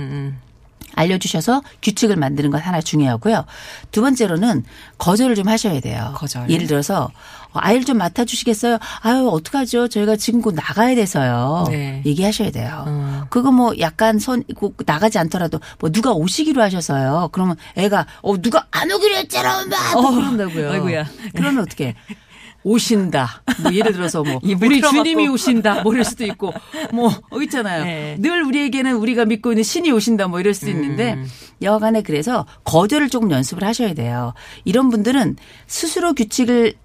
알려주셔서 0.94 1.62
규칙을 1.82 2.16
만드는 2.16 2.50
건 2.50 2.60
하나 2.60 2.80
중요하고요. 2.80 3.44
두 3.90 4.00
번째로는 4.02 4.64
거절을 4.98 5.34
좀 5.34 5.48
하셔야 5.48 5.80
돼요. 5.80 6.12
거절. 6.16 6.50
예를 6.50 6.66
들어서 6.66 7.10
어, 7.52 7.60
아이를 7.60 7.84
좀 7.84 7.96
맡아주시겠어요? 7.98 8.78
아유 9.00 9.28
어떡하죠? 9.32 9.88
저희가 9.88 10.16
지금 10.16 10.42
곧 10.42 10.54
나가야 10.54 10.94
돼서요. 10.94 11.64
네. 11.68 12.02
얘기하셔야 12.04 12.50
돼요. 12.50 12.84
어. 12.86 13.24
그거 13.30 13.50
뭐 13.50 13.72
약간 13.78 14.18
손꼭 14.18 14.76
나가지 14.84 15.18
않더라도 15.18 15.60
뭐 15.78 15.90
누가 15.90 16.12
오시기로 16.12 16.60
하셔서요. 16.62 17.30
그러면 17.32 17.56
애가 17.76 18.06
어 18.22 18.36
누가 18.40 18.66
안 18.70 18.90
오기로 18.90 19.14
했잖아 19.16 19.62
엄마 19.62 19.92
또 19.92 19.98
어, 19.98 20.10
그런다고요. 20.10 20.70
아이고야. 20.72 21.06
그러면 21.34 21.62
어떻게? 21.62 21.94
오신다. 22.64 23.42
뭐 23.62 23.72
예를 23.72 23.92
들어서 23.92 24.22
뭐 24.22 24.40
우리. 24.62 24.80
주님이 24.80 25.28
오신다. 25.28 25.82
뭐 25.82 25.92
이럴 25.92 26.04
수도 26.04 26.24
있고 26.24 26.52
뭐 26.92 27.10
어, 27.30 27.40
있잖아요. 27.42 27.84
네. 27.84 28.16
늘 28.18 28.42
우리에게는 28.42 28.94
우리가 28.96 29.24
믿고 29.24 29.52
있는 29.52 29.62
신이 29.62 29.90
오신다. 29.92 30.28
뭐 30.28 30.40
이럴 30.40 30.54
수도 30.54 30.70
있는데 30.70 31.14
음. 31.14 31.26
여간에 31.62 32.02
그래서 32.02 32.46
거절을 32.64 33.08
조금 33.08 33.30
연습을 33.30 33.64
하셔야 33.64 33.94
돼요. 33.94 34.34
이런 34.64 34.90
분들은 34.90 35.36
스스로 35.66 36.14
규칙을 36.14 36.72
지- 36.72 36.78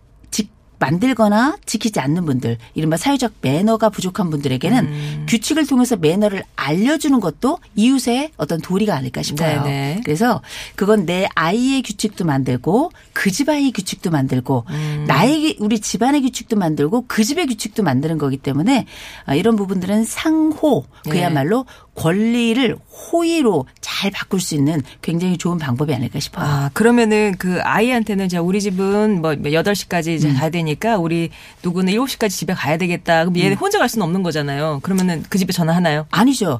만들거나 0.79 1.57
지키지 1.65 1.99
않는 1.99 2.25
분들, 2.25 2.57
이른바 2.73 2.97
사회적 2.97 3.33
매너가 3.41 3.89
부족한 3.89 4.29
분들에게는 4.29 4.85
음. 4.85 5.25
규칙을 5.27 5.67
통해서 5.67 5.95
매너를 5.95 6.43
알려주는 6.55 7.19
것도 7.19 7.59
이웃의 7.75 8.31
어떤 8.37 8.61
도리가 8.61 8.95
아닐까 8.95 9.21
싶어요. 9.21 9.63
네네. 9.63 10.01
그래서 10.05 10.41
그건 10.75 11.05
내 11.05 11.27
아이의 11.35 11.81
규칙도 11.83 12.23
만들고 12.25 12.91
그 13.11 13.33
집 13.33 13.49
아이의 13.49 13.71
규칙도 13.71 14.11
만들고 14.11 14.63
나의 15.07 15.57
우리 15.59 15.79
집안의 15.79 16.21
규칙도 16.21 16.55
만들고 16.55 17.05
그 17.07 17.23
집의 17.23 17.47
규칙도 17.47 17.81
만드는 17.81 18.19
거기 18.19 18.37
때문에 18.37 18.85
아, 19.25 19.33
이런 19.33 19.55
부분들은 19.55 20.05
상호 20.05 20.85
그야말로 21.09 21.65
권리를 21.95 22.75
호의로 23.11 23.67
잘 23.81 24.09
바꿀 24.11 24.39
수 24.41 24.55
있는 24.55 24.81
굉장히 25.01 25.37
좋은 25.37 25.57
방법이 25.57 25.93
아닐까 25.93 26.19
싶어요. 26.19 26.45
아, 26.45 26.69
그러면은 26.73 27.35
그 27.37 27.59
아이한테는 27.61 28.29
자, 28.29 28.41
우리 28.41 28.59
집은 28.61 29.21
뭐 29.21 29.31
8시까지 29.31 30.07
음. 30.07 30.13
이제 30.13 30.33
가야 30.33 30.49
되니까 30.49 30.97
우리 30.97 31.29
누구는 31.63 31.93
7시까지 31.93 32.31
집에 32.31 32.53
가야 32.53 32.77
되겠다. 32.77 33.19
그럼 33.25 33.35
음. 33.35 33.39
얘 33.39 33.53
혼자 33.53 33.77
갈 33.79 33.87
수는 33.89 34.03
없는 34.05 34.23
거잖아요. 34.23 34.79
그러면은 34.83 35.23
그 35.29 35.37
집에 35.37 35.53
전화하나요? 35.53 36.07
아니죠. 36.11 36.59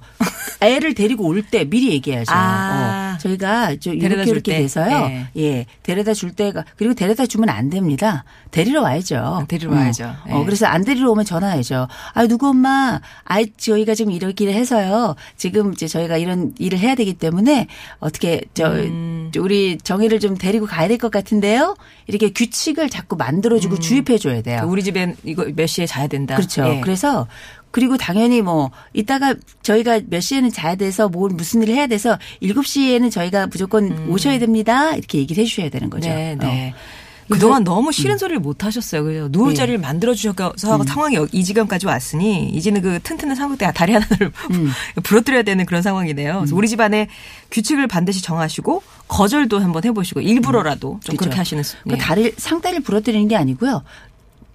애를 0.62 0.94
데리고 0.94 1.26
올 1.26 1.44
때 1.44 1.66
미리 1.66 1.90
얘기해야죠. 1.92 2.32
아. 2.34 3.03
어. 3.03 3.03
저희가 3.24 3.76
저 3.80 3.94
이렇게 3.94 4.26
줄 4.26 4.34
이렇게 4.36 4.52
때. 4.54 4.58
돼서요. 4.64 5.06
예. 5.10 5.28
예. 5.38 5.66
데려다 5.84 6.14
줄 6.14 6.32
때가 6.32 6.64
그리고 6.78 6.94
데려다 6.94 7.26
주면 7.26 7.50
안 7.50 7.70
됩니다. 7.70 8.24
데리러 8.52 8.82
와야죠. 8.82 9.46
데리러 9.48 9.72
어. 9.72 9.76
와야죠. 9.76 10.16
예. 10.28 10.32
어, 10.34 10.44
그래서 10.46 10.66
안 10.68 10.84
데리러 10.84 11.12
오면 11.12 11.26
전화해야죠. 11.26 11.88
아, 12.14 12.28
누구 12.28 12.50
엄마, 12.50 13.00
아이, 13.24 13.46
저희가 13.58 13.96
지금 13.96 14.12
이렇게 14.12 14.52
해서요. 14.54 15.16
지금 15.38 15.74
이제 15.74 15.88
저희가 15.88 16.18
이런 16.18 16.54
일을 16.60 16.78
해야 16.80 16.96
되기 16.96 17.14
때문에 17.14 17.68
어떻게 18.00 18.42
저 18.54 18.72
음. 18.72 19.32
우리 19.40 19.78
정희를 19.78 20.20
좀 20.20 20.38
데리고 20.38 20.66
가야 20.66 20.88
될 20.88 20.98
것 20.98 21.10
같은데요. 21.12 21.76
이렇게 22.08 22.30
규칙을 22.32 22.90
자꾸 22.90 23.16
만들어주고 23.16 23.80
주입해 23.80 24.18
줘야 24.20 24.42
돼요. 24.42 24.62
음. 24.64 24.70
우리 24.70 24.84
집엔 24.84 25.16
이거 25.24 25.46
몇 25.56 25.66
시에 25.68 25.86
자야 25.86 26.08
된다. 26.08 26.36
그렇죠. 26.36 26.66
예. 26.68 26.82
그래서 26.82 27.28
그리고 27.74 27.98
당연히 27.98 28.44
뭐 28.44 28.70
이따가 28.94 29.34
저희가 29.64 30.02
몇 30.08 30.20
시에는 30.22 30.52
자야 30.52 30.76
돼서 30.76 31.10
뭘 31.10 31.32
무슨 31.32 31.64
일을 31.64 31.74
해야 31.74 31.88
돼서 31.88 32.20
7시에는 32.44 33.10
저희가 33.12 33.48
무조건 33.48 34.08
오셔야 34.10 34.38
됩니다. 34.38 34.94
이렇게 34.96 35.18
얘기를 35.18 35.42
해 35.44 35.48
주셔야 35.48 35.70
되는 35.70 35.90
거죠. 35.90 36.08
음. 36.08 36.14
네, 36.16 36.38
네. 36.40 36.74
어. 36.76 37.04
그동안 37.30 37.64
너무 37.64 37.92
싫은 37.92 38.18
소리를 38.20 38.40
못 38.42 38.64
하셨어요. 38.64 39.04
그래서 39.06 39.28
누울 39.32 39.52
예. 39.52 39.56
자리를 39.56 39.80
만들어 39.80 40.14
주셔서 40.14 40.54
상황이 40.86 41.18
이 41.32 41.44
지경까지 41.44 41.88
왔으니 41.88 42.50
이제는 42.50 42.82
그 42.84 43.00
튼튼한 43.02 43.36
상국대 43.36 43.72
다리 43.74 43.94
하나를 43.94 44.32
부러뜨려야 45.04 45.42
되는 45.42 45.66
그런 45.66 45.82
상황이네요. 45.82 46.40
그래서 46.40 46.56
우리 46.56 46.68
집안에 46.68 47.08
규칙을 47.50 47.88
반드시 47.88 48.22
정하시고 48.22 48.84
거절도 49.08 49.60
한번 49.60 49.84
해보시고 49.86 50.20
일부러라도 50.22 51.00
좀 51.04 51.16
그렇죠. 51.16 51.18
그렇게 51.18 51.38
하시는 51.38 51.64
수- 51.64 51.78
그 51.88 51.94
예. 51.94 51.98
다리를 51.98 52.34
상다리를 52.38 52.84
부러뜨리는 52.84 53.28
게 53.30 53.36
아니고요. 53.36 53.84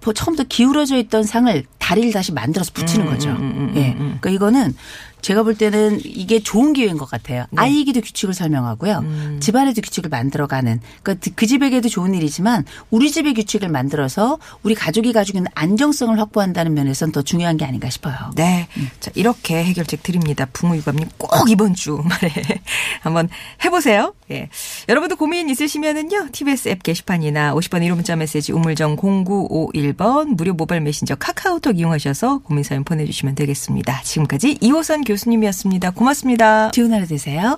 뭐 0.03 0.13
처음부터 0.13 0.47
기울어져 0.47 0.97
있던 0.97 1.23
상을 1.23 1.63
다리를 1.77 2.11
다시 2.11 2.31
만들어서 2.31 2.71
붙이는 2.73 3.07
음, 3.07 3.11
거죠. 3.11 3.29
음, 3.29 3.35
음, 3.35 3.41
음, 3.41 3.73
예. 3.75 3.89
음. 3.91 4.17
그러니까 4.21 4.29
이거는 4.29 4.75
제가 5.21 5.43
볼 5.43 5.55
때는 5.55 5.99
이게 6.03 6.39
좋은 6.39 6.73
기회인 6.73 6.97
것 6.97 7.09
같아요. 7.09 7.45
네. 7.51 7.61
아이에게도 7.61 8.01
규칙을 8.01 8.33
설명하고요. 8.33 8.99
음. 8.99 9.39
집안에도 9.41 9.81
규칙을 9.81 10.09
만들어가는. 10.09 10.79
그러니까 11.03 11.31
그 11.35 11.47
집에게도 11.47 11.89
좋은 11.89 12.13
일이지만 12.13 12.65
우리 12.89 13.11
집의 13.11 13.33
규칙을 13.33 13.69
만들어서 13.69 14.37
우리 14.63 14.75
가족이 14.75 15.13
가지고 15.13 15.39
있는 15.39 15.51
안정성을 15.55 16.17
확보한다는 16.19 16.73
면에서는 16.73 17.11
더 17.11 17.21
중요한 17.21 17.57
게 17.57 17.65
아닌가 17.65 17.89
싶어요. 17.89 18.15
네. 18.35 18.67
자, 18.99 19.11
이렇게 19.15 19.63
해결책 19.63 20.03
드립니다. 20.03 20.47
부모 20.51 20.75
유감님 20.75 21.09
꼭 21.17 21.49
이번 21.49 21.73
주말에 21.73 22.31
한번 23.01 23.29
해보세요. 23.63 24.13
예. 24.31 24.49
여러분도 24.87 25.15
고민 25.15 25.49
있으시면은요, 25.49 26.29
TBS 26.31 26.69
앱 26.69 26.83
게시판이나 26.83 27.53
50번 27.55 27.81
1호 27.81 27.95
문자 27.95 28.15
메시지 28.15 28.51
우물정 28.51 28.95
0951번 28.97 30.35
무료 30.35 30.53
모바일 30.53 30.81
메신저 30.81 31.15
카카오톡 31.15 31.79
이용하셔서 31.79 32.39
고민 32.39 32.63
사연 32.63 32.83
보내주시면 32.83 33.35
되겠습니다. 33.35 34.01
지금까지 34.03 34.57
이호선 34.61 35.01
교수님이었습니다. 35.09 35.91
고맙습니다. 35.91 36.69
좋은 36.71 36.93
하루 36.93 37.07
되세요. 37.07 37.57